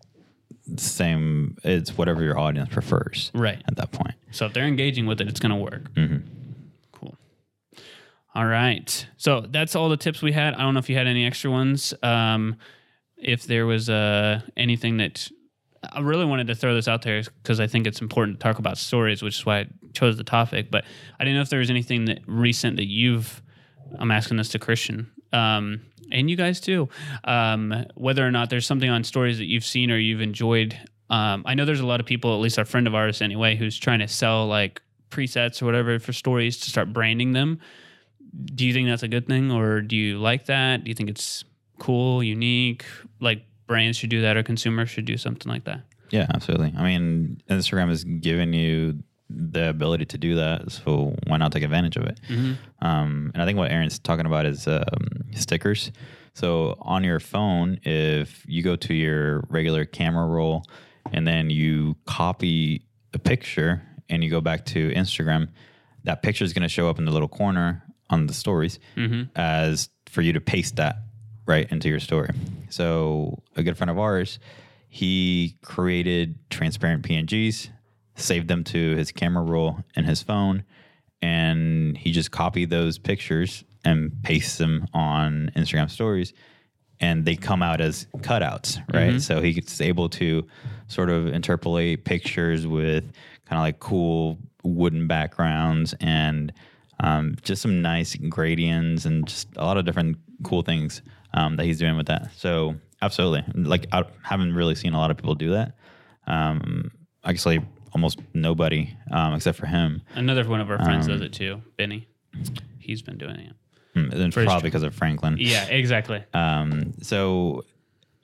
the 0.66 0.80
same. 0.80 1.56
It's 1.62 1.96
whatever 1.98 2.22
your 2.22 2.38
audience 2.38 2.70
prefers 2.70 3.30
right. 3.34 3.62
at 3.68 3.76
that 3.76 3.92
point. 3.92 4.14
So 4.30 4.46
if 4.46 4.52
they're 4.52 4.66
engaging 4.66 5.06
with 5.06 5.20
it, 5.20 5.28
it's 5.28 5.40
going 5.40 5.50
to 5.50 5.56
work. 5.56 5.92
Mhm. 5.94 6.22
All 8.34 8.46
right. 8.46 9.06
So 9.16 9.42
that's 9.42 9.76
all 9.76 9.88
the 9.88 9.96
tips 9.96 10.20
we 10.20 10.32
had. 10.32 10.54
I 10.54 10.62
don't 10.62 10.74
know 10.74 10.80
if 10.80 10.88
you 10.88 10.96
had 10.96 11.06
any 11.06 11.24
extra 11.24 11.50
ones. 11.50 11.94
Um, 12.02 12.56
if 13.16 13.44
there 13.44 13.64
was 13.64 13.88
uh, 13.88 14.40
anything 14.56 14.96
that 14.98 15.28
I 15.92 16.00
really 16.00 16.24
wanted 16.24 16.48
to 16.48 16.54
throw 16.54 16.74
this 16.74 16.88
out 16.88 17.02
there 17.02 17.22
because 17.42 17.60
I 17.60 17.66
think 17.66 17.86
it's 17.86 18.00
important 18.00 18.40
to 18.40 18.42
talk 18.42 18.58
about 18.58 18.78
stories, 18.78 19.22
which 19.22 19.38
is 19.38 19.46
why 19.46 19.60
I 19.60 19.66
chose 19.92 20.16
the 20.16 20.24
topic. 20.24 20.70
But 20.70 20.84
I 21.18 21.24
didn't 21.24 21.36
know 21.36 21.42
if 21.42 21.50
there 21.50 21.60
was 21.60 21.70
anything 21.70 22.06
that 22.06 22.20
recent 22.26 22.76
that 22.76 22.86
you've. 22.86 23.42
I'm 23.98 24.10
asking 24.10 24.38
this 24.38 24.48
to 24.50 24.58
Christian. 24.58 25.10
Um, 25.32 25.82
and 26.10 26.28
you 26.28 26.36
guys 26.36 26.60
too. 26.60 26.88
Um, 27.24 27.86
whether 27.94 28.26
or 28.26 28.30
not 28.30 28.50
there's 28.50 28.66
something 28.66 28.88
on 28.88 29.04
stories 29.04 29.38
that 29.38 29.46
you've 29.46 29.64
seen 29.64 29.90
or 29.90 29.98
you've 29.98 30.20
enjoyed. 30.20 30.78
Um, 31.10 31.44
I 31.46 31.54
know 31.54 31.64
there's 31.64 31.80
a 31.80 31.86
lot 31.86 32.00
of 32.00 32.06
people, 32.06 32.34
at 32.34 32.40
least 32.40 32.58
a 32.58 32.64
friend 32.64 32.86
of 32.86 32.94
ours 32.94 33.22
anyway, 33.22 33.56
who's 33.56 33.78
trying 33.78 34.00
to 34.00 34.08
sell 34.08 34.46
like 34.46 34.80
presets 35.10 35.62
or 35.62 35.66
whatever 35.66 35.98
for 35.98 36.12
stories 36.12 36.58
to 36.60 36.70
start 36.70 36.92
branding 36.92 37.32
them. 37.32 37.60
Do 38.44 38.66
you 38.66 38.72
think 38.72 38.88
that's 38.88 39.02
a 39.02 39.08
good 39.08 39.26
thing, 39.26 39.50
or 39.50 39.80
do 39.80 39.96
you 39.96 40.18
like 40.18 40.46
that? 40.46 40.84
Do 40.84 40.88
you 40.88 40.94
think 40.94 41.10
it's 41.10 41.44
cool, 41.78 42.22
unique? 42.22 42.84
Like 43.20 43.44
brands 43.66 43.96
should 43.98 44.10
do 44.10 44.22
that, 44.22 44.36
or 44.36 44.42
consumers 44.42 44.90
should 44.90 45.04
do 45.04 45.16
something 45.16 45.50
like 45.50 45.64
that? 45.64 45.82
Yeah, 46.10 46.26
absolutely. 46.32 46.74
I 46.76 46.82
mean, 46.82 47.42
Instagram 47.48 47.88
has 47.88 48.04
given 48.04 48.52
you 48.52 49.02
the 49.30 49.68
ability 49.70 50.04
to 50.06 50.18
do 50.18 50.34
that, 50.36 50.70
so 50.70 51.16
why 51.26 51.36
not 51.38 51.52
take 51.52 51.62
advantage 51.62 51.96
of 51.96 52.04
it? 52.04 52.20
Um, 52.80 53.30
and 53.34 53.42
I 53.42 53.46
think 53.46 53.58
what 53.58 53.70
Aaron's 53.70 53.98
talking 53.98 54.26
about 54.26 54.46
is 54.46 54.66
um, 54.68 55.24
stickers. 55.32 55.90
So 56.34 56.76
on 56.80 57.04
your 57.04 57.20
phone, 57.20 57.78
if 57.84 58.44
you 58.48 58.62
go 58.62 58.76
to 58.76 58.92
your 58.94 59.44
regular 59.48 59.84
camera 59.84 60.26
roll 60.26 60.64
and 61.12 61.26
then 61.26 61.48
you 61.48 61.96
copy 62.06 62.84
a 63.12 63.18
picture 63.18 63.82
and 64.08 64.22
you 64.24 64.30
go 64.30 64.40
back 64.40 64.66
to 64.66 64.90
Instagram, 64.90 65.48
that 66.02 66.22
picture 66.22 66.44
is 66.44 66.52
going 66.52 66.62
to 66.62 66.68
show 66.68 66.90
up 66.90 66.98
in 66.98 67.04
the 67.04 67.12
little 67.12 67.28
corner 67.28 67.83
on 68.10 68.26
the 68.26 68.34
stories 68.34 68.78
mm-hmm. 68.96 69.24
as 69.36 69.90
for 70.06 70.22
you 70.22 70.32
to 70.32 70.40
paste 70.40 70.76
that 70.76 70.96
right 71.46 71.70
into 71.70 71.88
your 71.88 72.00
story. 72.00 72.30
So 72.70 73.42
a 73.56 73.62
good 73.62 73.76
friend 73.76 73.90
of 73.90 73.98
ours, 73.98 74.38
he 74.88 75.56
created 75.62 76.38
transparent 76.50 77.02
PNGs, 77.02 77.68
saved 78.16 78.48
them 78.48 78.64
to 78.64 78.96
his 78.96 79.12
camera 79.12 79.42
roll 79.42 79.78
in 79.96 80.04
his 80.04 80.22
phone, 80.22 80.64
and 81.20 81.96
he 81.96 82.12
just 82.12 82.30
copied 82.30 82.70
those 82.70 82.98
pictures 82.98 83.64
and 83.84 84.12
pastes 84.22 84.58
them 84.58 84.86
on 84.94 85.50
Instagram 85.56 85.90
stories 85.90 86.32
and 87.00 87.24
they 87.24 87.36
come 87.36 87.62
out 87.62 87.80
as 87.80 88.06
cutouts, 88.18 88.78
right? 88.92 89.10
Mm-hmm. 89.10 89.18
So 89.18 89.40
he's 89.40 89.80
able 89.80 90.08
to 90.10 90.46
sort 90.88 91.10
of 91.10 91.26
interpolate 91.26 92.04
pictures 92.04 92.66
with 92.66 93.04
kind 93.46 93.58
of 93.58 93.60
like 93.60 93.80
cool 93.80 94.38
wooden 94.62 95.06
backgrounds 95.06 95.94
and 96.00 96.52
um, 97.00 97.36
just 97.42 97.62
some 97.62 97.82
nice 97.82 98.14
gradients 98.16 99.04
and 99.04 99.26
just 99.26 99.48
a 99.56 99.64
lot 99.64 99.76
of 99.76 99.84
different 99.84 100.16
cool 100.42 100.62
things 100.62 101.02
um, 101.34 101.56
that 101.56 101.64
he's 101.64 101.78
doing 101.78 101.96
with 101.96 102.06
that. 102.06 102.30
So 102.36 102.76
absolutely, 103.02 103.44
like 103.62 103.86
I 103.92 104.04
haven't 104.22 104.54
really 104.54 104.74
seen 104.74 104.94
a 104.94 104.98
lot 104.98 105.10
of 105.10 105.16
people 105.16 105.34
do 105.34 105.50
that. 105.52 105.76
Um, 106.26 106.90
actually, 107.24 107.60
almost 107.92 108.20
nobody 108.32 108.96
um, 109.10 109.34
except 109.34 109.58
for 109.58 109.66
him. 109.66 110.02
Another 110.14 110.48
one 110.48 110.60
of 110.60 110.70
our 110.70 110.78
friends 110.78 111.06
Um, 111.06 111.12
does 111.12 111.20
it 111.22 111.32
too, 111.32 111.62
Benny. 111.76 112.08
He's 112.78 113.02
been 113.02 113.18
doing 113.18 113.36
it. 113.36 113.52
Hmm, 113.94 114.10
And 114.10 114.34
his 114.34 114.34
probably 114.34 114.62
because 114.68 114.82
of 114.82 114.94
Franklin. 114.94 115.36
Yeah, 115.38 115.64
exactly. 115.66 116.22
Um, 116.34 116.94
so, 117.00 117.64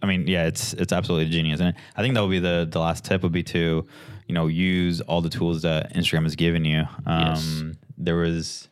I 0.02 0.06
mean, 0.06 0.26
yeah, 0.26 0.46
it's 0.46 0.72
it's 0.74 0.92
absolutely 0.92 1.30
genius, 1.30 1.60
and 1.60 1.74
I 1.96 2.02
think 2.02 2.14
that 2.14 2.22
would 2.22 2.30
be 2.30 2.40
the 2.40 2.66
the 2.70 2.80
last 2.80 3.04
tip 3.04 3.22
would 3.22 3.30
be 3.32 3.44
to, 3.44 3.86
you 4.26 4.34
know, 4.34 4.48
use 4.48 5.00
all 5.02 5.20
the 5.20 5.28
tools 5.30 5.62
that 5.62 5.94
Instagram 5.94 6.24
has 6.24 6.34
given 6.36 6.64
you. 6.64 6.84
Um, 7.06 7.20
Yes. 7.26 7.62
There 8.04 8.16
was 8.16 8.68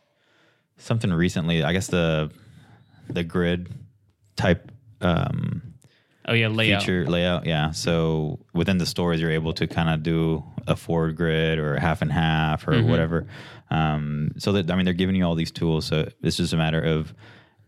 something 0.76 1.12
recently, 1.12 1.62
I 1.62 1.72
guess 1.72 1.88
the 1.88 2.30
the 3.08 3.24
grid 3.24 3.68
type 4.36 4.70
um, 5.00 5.62
Oh 6.26 6.34
yeah, 6.34 6.48
layout. 6.48 6.82
feature 6.82 7.06
layout. 7.06 7.46
Yeah. 7.46 7.70
So 7.70 8.38
within 8.52 8.76
the 8.78 8.84
stories, 8.86 9.20
you're 9.20 9.30
able 9.30 9.54
to 9.54 9.66
kind 9.66 9.88
of 9.88 10.02
do 10.02 10.44
a 10.66 10.76
forward 10.76 11.16
grid 11.16 11.58
or 11.58 11.78
half 11.80 12.02
and 12.02 12.12
half 12.12 12.68
or 12.68 12.72
Mm-hmm. 12.72 12.88
whatever. 12.90 13.26
Um, 13.70 14.32
so 14.38 14.52
that 14.52 14.70
I 14.70 14.76
mean, 14.76 14.84
they're 14.84 14.92
giving 14.94 15.16
you 15.16 15.24
all 15.24 15.34
these 15.34 15.50
tools. 15.52 15.86
So 15.86 16.08
it's 16.22 16.36
just 16.36 16.52
a 16.52 16.56
matter 16.56 16.80
of 16.82 17.14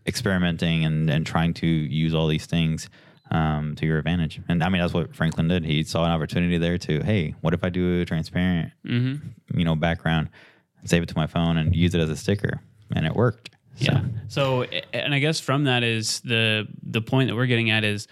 experimenting 0.07 0.85
and 0.85 1.09
and 1.09 1.25
trying 1.25 1.53
to 1.55 1.67
use 1.67 2.13
all 2.13 2.27
these 2.27 2.45
things 2.45 2.89
um, 3.31 3.75
to 3.75 3.85
your 3.85 3.97
advantage. 3.97 4.41
And 4.49 4.63
I 4.63 4.69
mean, 4.69 4.81
that's 4.81 4.93
what 4.93 5.15
Franklin 5.15 5.47
did. 5.47 5.63
He 5.65 5.83
saw 5.83 6.03
an 6.05 6.11
opportunity 6.11 6.57
there 6.57 6.77
to, 6.79 7.01
hey, 7.01 7.33
what 7.41 7.53
if 7.53 7.63
I 7.63 7.69
do 7.69 8.01
a 8.01 8.05
transparent, 8.05 8.71
Mm-hmm. 8.85 9.57
you 9.59 9.65
know, 9.65 9.75
background, 9.75 10.29
save 10.85 11.03
it 11.03 11.09
to 11.09 11.15
my 11.15 11.27
phone, 11.27 11.57
and 11.57 11.75
use 11.75 11.93
it 11.95 12.01
as 12.01 12.09
a 12.09 12.15
sticker, 12.15 12.61
and 12.95 13.05
it 13.05 13.15
worked. 13.15 13.49
So, 13.75 13.85
Yeah. 13.85 14.01
So, 14.27 14.63
and 14.93 15.13
I 15.13 15.19
guess 15.19 15.39
from 15.39 15.65
that 15.65 15.83
is 15.83 16.19
the 16.21 16.67
the 16.83 17.01
point 17.01 17.29
that 17.29 17.35
we're 17.35 17.45
getting 17.45 17.71
at 17.71 17.83
is 17.83 18.07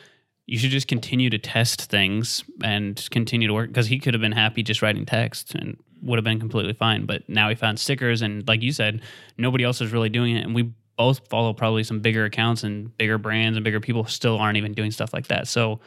you 0.46 0.58
should 0.58 0.72
just 0.72 0.88
continue 0.88 1.30
to 1.30 1.38
test 1.38 1.92
things 1.92 2.44
and 2.64 3.08
continue 3.12 3.48
to 3.48 3.54
work 3.54 3.68
because 3.68 3.88
he 3.88 4.00
could 4.00 4.14
have 4.14 4.22
been 4.22 4.32
happy 4.32 4.64
just 4.64 4.82
writing 4.82 5.06
text 5.06 5.54
and 5.54 5.78
would 6.02 6.18
have 6.18 6.24
been 6.24 6.40
completely 6.40 6.74
fine. 6.74 7.06
But 7.06 7.28
now 7.30 7.50
he 7.50 7.56
found 7.56 7.80
stickers, 7.80 8.22
and 8.22 8.48
like 8.48 8.62
you 8.62 8.72
said, 8.72 9.02
nobody 9.38 9.64
else 9.64 9.82
is 9.82 9.92
really 9.92 10.10
doing 10.10 10.36
it, 10.36 10.46
and 10.46 10.56
we 10.56 10.72
both 10.98 11.28
follow 11.30 11.54
probably 11.54 11.84
some 11.84 12.00
bigger 12.00 12.26
accounts 12.26 12.64
and 12.64 12.96
bigger 12.98 13.18
brands 13.18 13.58
and 13.58 13.64
bigger 13.64 13.80
people 13.80 14.06
still 14.06 14.38
aren't 14.38 14.58
even 14.58 14.74
doing 14.74 14.92
stuff 14.92 15.14
like 15.14 15.28
that. 15.28 15.48
So. 15.48 15.80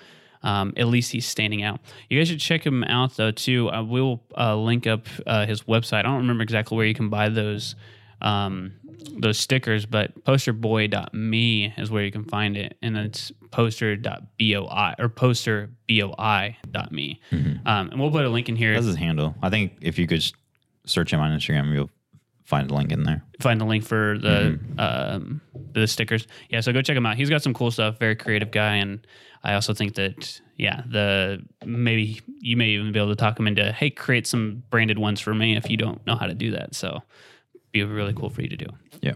Um, 0.42 0.72
at 0.76 0.88
least 0.88 1.12
he's 1.12 1.26
standing 1.26 1.62
out. 1.62 1.80
You 2.08 2.18
guys 2.18 2.28
should 2.28 2.40
check 2.40 2.66
him 2.66 2.82
out 2.84 3.16
though 3.16 3.30
too. 3.30 3.68
I 3.70 3.80
will 3.80 4.22
uh, 4.36 4.56
link 4.56 4.86
up 4.86 5.06
uh, 5.26 5.46
his 5.46 5.62
website. 5.62 6.00
I 6.00 6.02
don't 6.02 6.18
remember 6.18 6.42
exactly 6.42 6.76
where 6.76 6.86
you 6.86 6.94
can 6.94 7.08
buy 7.08 7.28
those 7.28 7.74
um, 8.20 8.72
those 9.18 9.38
stickers, 9.38 9.86
but 9.86 10.24
posterboy.me 10.24 11.74
is 11.76 11.90
where 11.90 12.04
you 12.04 12.12
can 12.12 12.24
find 12.24 12.56
it. 12.56 12.76
And 12.82 12.96
it's 12.96 13.32
poster.boi 13.50 14.94
or 14.98 15.08
posterboi.me. 15.08 17.20
Um, 17.66 17.90
and 17.90 18.00
we'll 18.00 18.10
put 18.10 18.24
a 18.24 18.28
link 18.28 18.48
in 18.48 18.56
here. 18.56 18.74
that's 18.74 18.86
his 18.86 18.96
handle. 18.96 19.34
I 19.42 19.50
think 19.50 19.72
if 19.80 19.98
you 19.98 20.06
could 20.06 20.24
search 20.86 21.12
him 21.12 21.20
on 21.20 21.36
Instagram, 21.36 21.72
you'll 21.72 21.90
find 22.44 22.70
a 22.70 22.74
link 22.74 22.92
in 22.92 23.04
there. 23.04 23.22
Find 23.40 23.60
the 23.60 23.64
link 23.64 23.84
for 23.84 24.18
the 24.18 24.58
um, 24.78 25.40
the 25.72 25.86
stickers. 25.86 26.26
Yeah, 26.48 26.60
so 26.60 26.72
go 26.72 26.82
check 26.82 26.96
him 26.96 27.06
out. 27.06 27.16
He's 27.16 27.30
got 27.30 27.42
some 27.42 27.54
cool 27.54 27.70
stuff. 27.70 27.98
Very 27.98 28.16
creative 28.16 28.50
guy, 28.50 28.76
and 28.76 29.06
I 29.42 29.54
also 29.54 29.74
think 29.74 29.94
that 29.94 30.40
yeah, 30.56 30.82
the 30.86 31.42
maybe 31.64 32.20
you 32.38 32.56
may 32.56 32.68
even 32.68 32.92
be 32.92 32.98
able 32.98 33.10
to 33.10 33.16
talk 33.16 33.38
him 33.38 33.46
into 33.46 33.72
hey, 33.72 33.90
create 33.90 34.26
some 34.26 34.62
branded 34.70 34.98
ones 34.98 35.20
for 35.20 35.34
me 35.34 35.56
if 35.56 35.70
you 35.70 35.76
don't 35.76 36.04
know 36.06 36.16
how 36.16 36.26
to 36.26 36.34
do 36.34 36.50
that. 36.52 36.74
So 36.74 37.02
be 37.72 37.82
really 37.82 38.12
cool 38.12 38.30
for 38.30 38.42
you 38.42 38.48
to 38.48 38.56
do. 38.56 38.66
Yeah. 39.00 39.14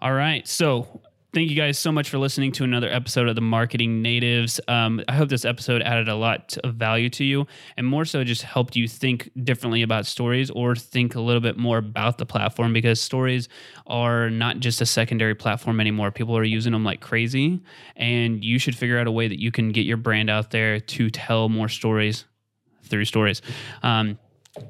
All 0.00 0.12
right. 0.12 0.46
So 0.46 1.00
thank 1.36 1.50
you 1.50 1.54
guys 1.54 1.78
so 1.78 1.92
much 1.92 2.08
for 2.08 2.16
listening 2.16 2.50
to 2.50 2.64
another 2.64 2.88
episode 2.88 3.28
of 3.28 3.34
the 3.34 3.42
Marketing 3.42 4.00
Natives. 4.00 4.58
Um, 4.68 5.02
I 5.06 5.12
hope 5.12 5.28
this 5.28 5.44
episode 5.44 5.82
added 5.82 6.08
a 6.08 6.14
lot 6.14 6.56
of 6.64 6.76
value 6.76 7.10
to 7.10 7.24
you 7.24 7.46
and 7.76 7.86
more 7.86 8.06
so 8.06 8.24
just 8.24 8.40
helped 8.40 8.74
you 8.74 8.88
think 8.88 9.30
differently 9.44 9.82
about 9.82 10.06
stories 10.06 10.50
or 10.50 10.74
think 10.74 11.14
a 11.14 11.20
little 11.20 11.42
bit 11.42 11.58
more 11.58 11.76
about 11.76 12.16
the 12.16 12.24
platform 12.24 12.72
because 12.72 13.02
stories 13.02 13.50
are 13.86 14.30
not 14.30 14.60
just 14.60 14.80
a 14.80 14.86
secondary 14.86 15.34
platform 15.34 15.78
anymore. 15.78 16.10
People 16.10 16.38
are 16.38 16.42
using 16.42 16.72
them 16.72 16.84
like 16.84 17.02
crazy, 17.02 17.60
and 17.96 18.42
you 18.42 18.58
should 18.58 18.74
figure 18.74 18.98
out 18.98 19.06
a 19.06 19.12
way 19.12 19.28
that 19.28 19.38
you 19.38 19.52
can 19.52 19.72
get 19.72 19.84
your 19.84 19.98
brand 19.98 20.30
out 20.30 20.52
there 20.52 20.80
to 20.80 21.10
tell 21.10 21.50
more 21.50 21.68
stories 21.68 22.24
through 22.84 23.04
stories. 23.04 23.42
Um, 23.82 24.18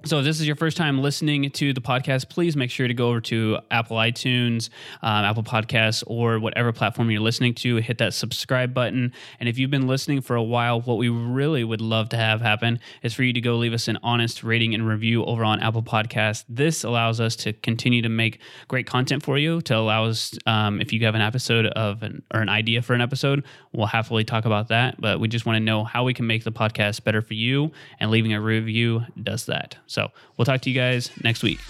so, 0.05 0.19
if 0.19 0.25
this 0.25 0.41
is 0.41 0.47
your 0.47 0.57
first 0.57 0.77
time 0.77 1.01
listening 1.01 1.51
to 1.51 1.73
the 1.73 1.81
podcast, 1.81 2.29
please 2.29 2.57
make 2.57 2.71
sure 2.71 2.89
to 2.89 2.95
go 2.95 3.09
over 3.09 3.21
to 3.23 3.59
Apple 3.71 3.97
iTunes, 3.97 4.69
um, 5.03 5.25
Apple 5.25 5.43
Podcasts, 5.43 6.03
or 6.07 6.39
whatever 6.39 6.73
platform 6.73 7.11
you're 7.11 7.21
listening 7.21 7.55
to. 7.55 7.77
Hit 7.77 7.99
that 7.99 8.15
subscribe 8.15 8.75
button. 8.75 9.13
And 9.41 9.49
if 9.49 9.59
you've 9.59 9.71
been 9.71 9.87
listening 9.87 10.21
for 10.23 10.37
a 10.37 10.43
while, 10.43 10.81
what 10.81 10.99
we 10.99 11.09
really 11.09 11.65
would 11.65 11.81
love 11.81 12.09
to 12.11 12.17
have 12.17 12.41
happen 12.41 12.81
is 13.03 13.15
for 13.15 13.23
you 13.23 13.33
to 13.33 13.41
go 13.41 13.57
leave 13.57 13.73
us 13.73 13.89
an 13.89 13.99
honest 14.03 14.43
rating 14.43 14.75
and 14.75 14.87
review 14.87 15.25
over 15.25 15.45
on 15.45 15.61
Apple 15.61 15.83
Podcasts. 15.83 16.45
This 16.49 16.85
allows 16.85 17.21
us 17.21 17.37
to 17.37 17.53
continue 17.53 18.03
to 18.03 18.09
make 18.09 18.41
great 18.69 18.87
content 18.87 19.23
for 19.23 19.39
you. 19.39 19.61
To 19.63 19.77
allow 19.77 20.07
us, 20.07 20.37
um, 20.47 20.81
if 20.81 20.93
you 20.93 21.05
have 21.05 21.15
an 21.15 21.21
episode 21.21 21.67
of 21.67 22.03
an, 22.03 22.23
or 22.33 22.41
an 22.41 22.49
idea 22.49 22.83
for 22.83 22.95
an 22.95 23.01
episode, 23.01 23.45
we'll 23.73 23.87
happily 23.87 24.25
talk 24.25 24.45
about 24.47 24.69
that. 24.69 25.01
But 25.01 25.21
we 25.21 25.29
just 25.29 25.47
want 25.47 25.57
to 25.57 25.61
know 25.61 25.85
how 25.85 26.05
we 26.05 26.15
can 26.15 26.27
make 26.27 26.45
the 26.45 26.53
podcast 26.53 27.05
better 27.05 27.23
for 27.23 27.35
you, 27.35 27.71
and 28.01 28.11
leaving 28.11 28.33
a 28.33 28.41
review 28.41 29.03
does 29.23 29.47
that. 29.47 29.76
So 29.87 30.11
we'll 30.37 30.45
talk 30.47 30.61
to 30.63 30.71
you 30.71 30.77
guys 30.77 31.11
next 31.23 31.43
week. 31.43 31.61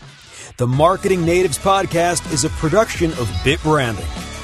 The 0.58 0.66
Marketing 0.66 1.24
Natives 1.24 1.58
podcast 1.58 2.32
is 2.32 2.44
a 2.44 2.50
production 2.50 3.10
of 3.12 3.28
BitBranding. 3.44 4.35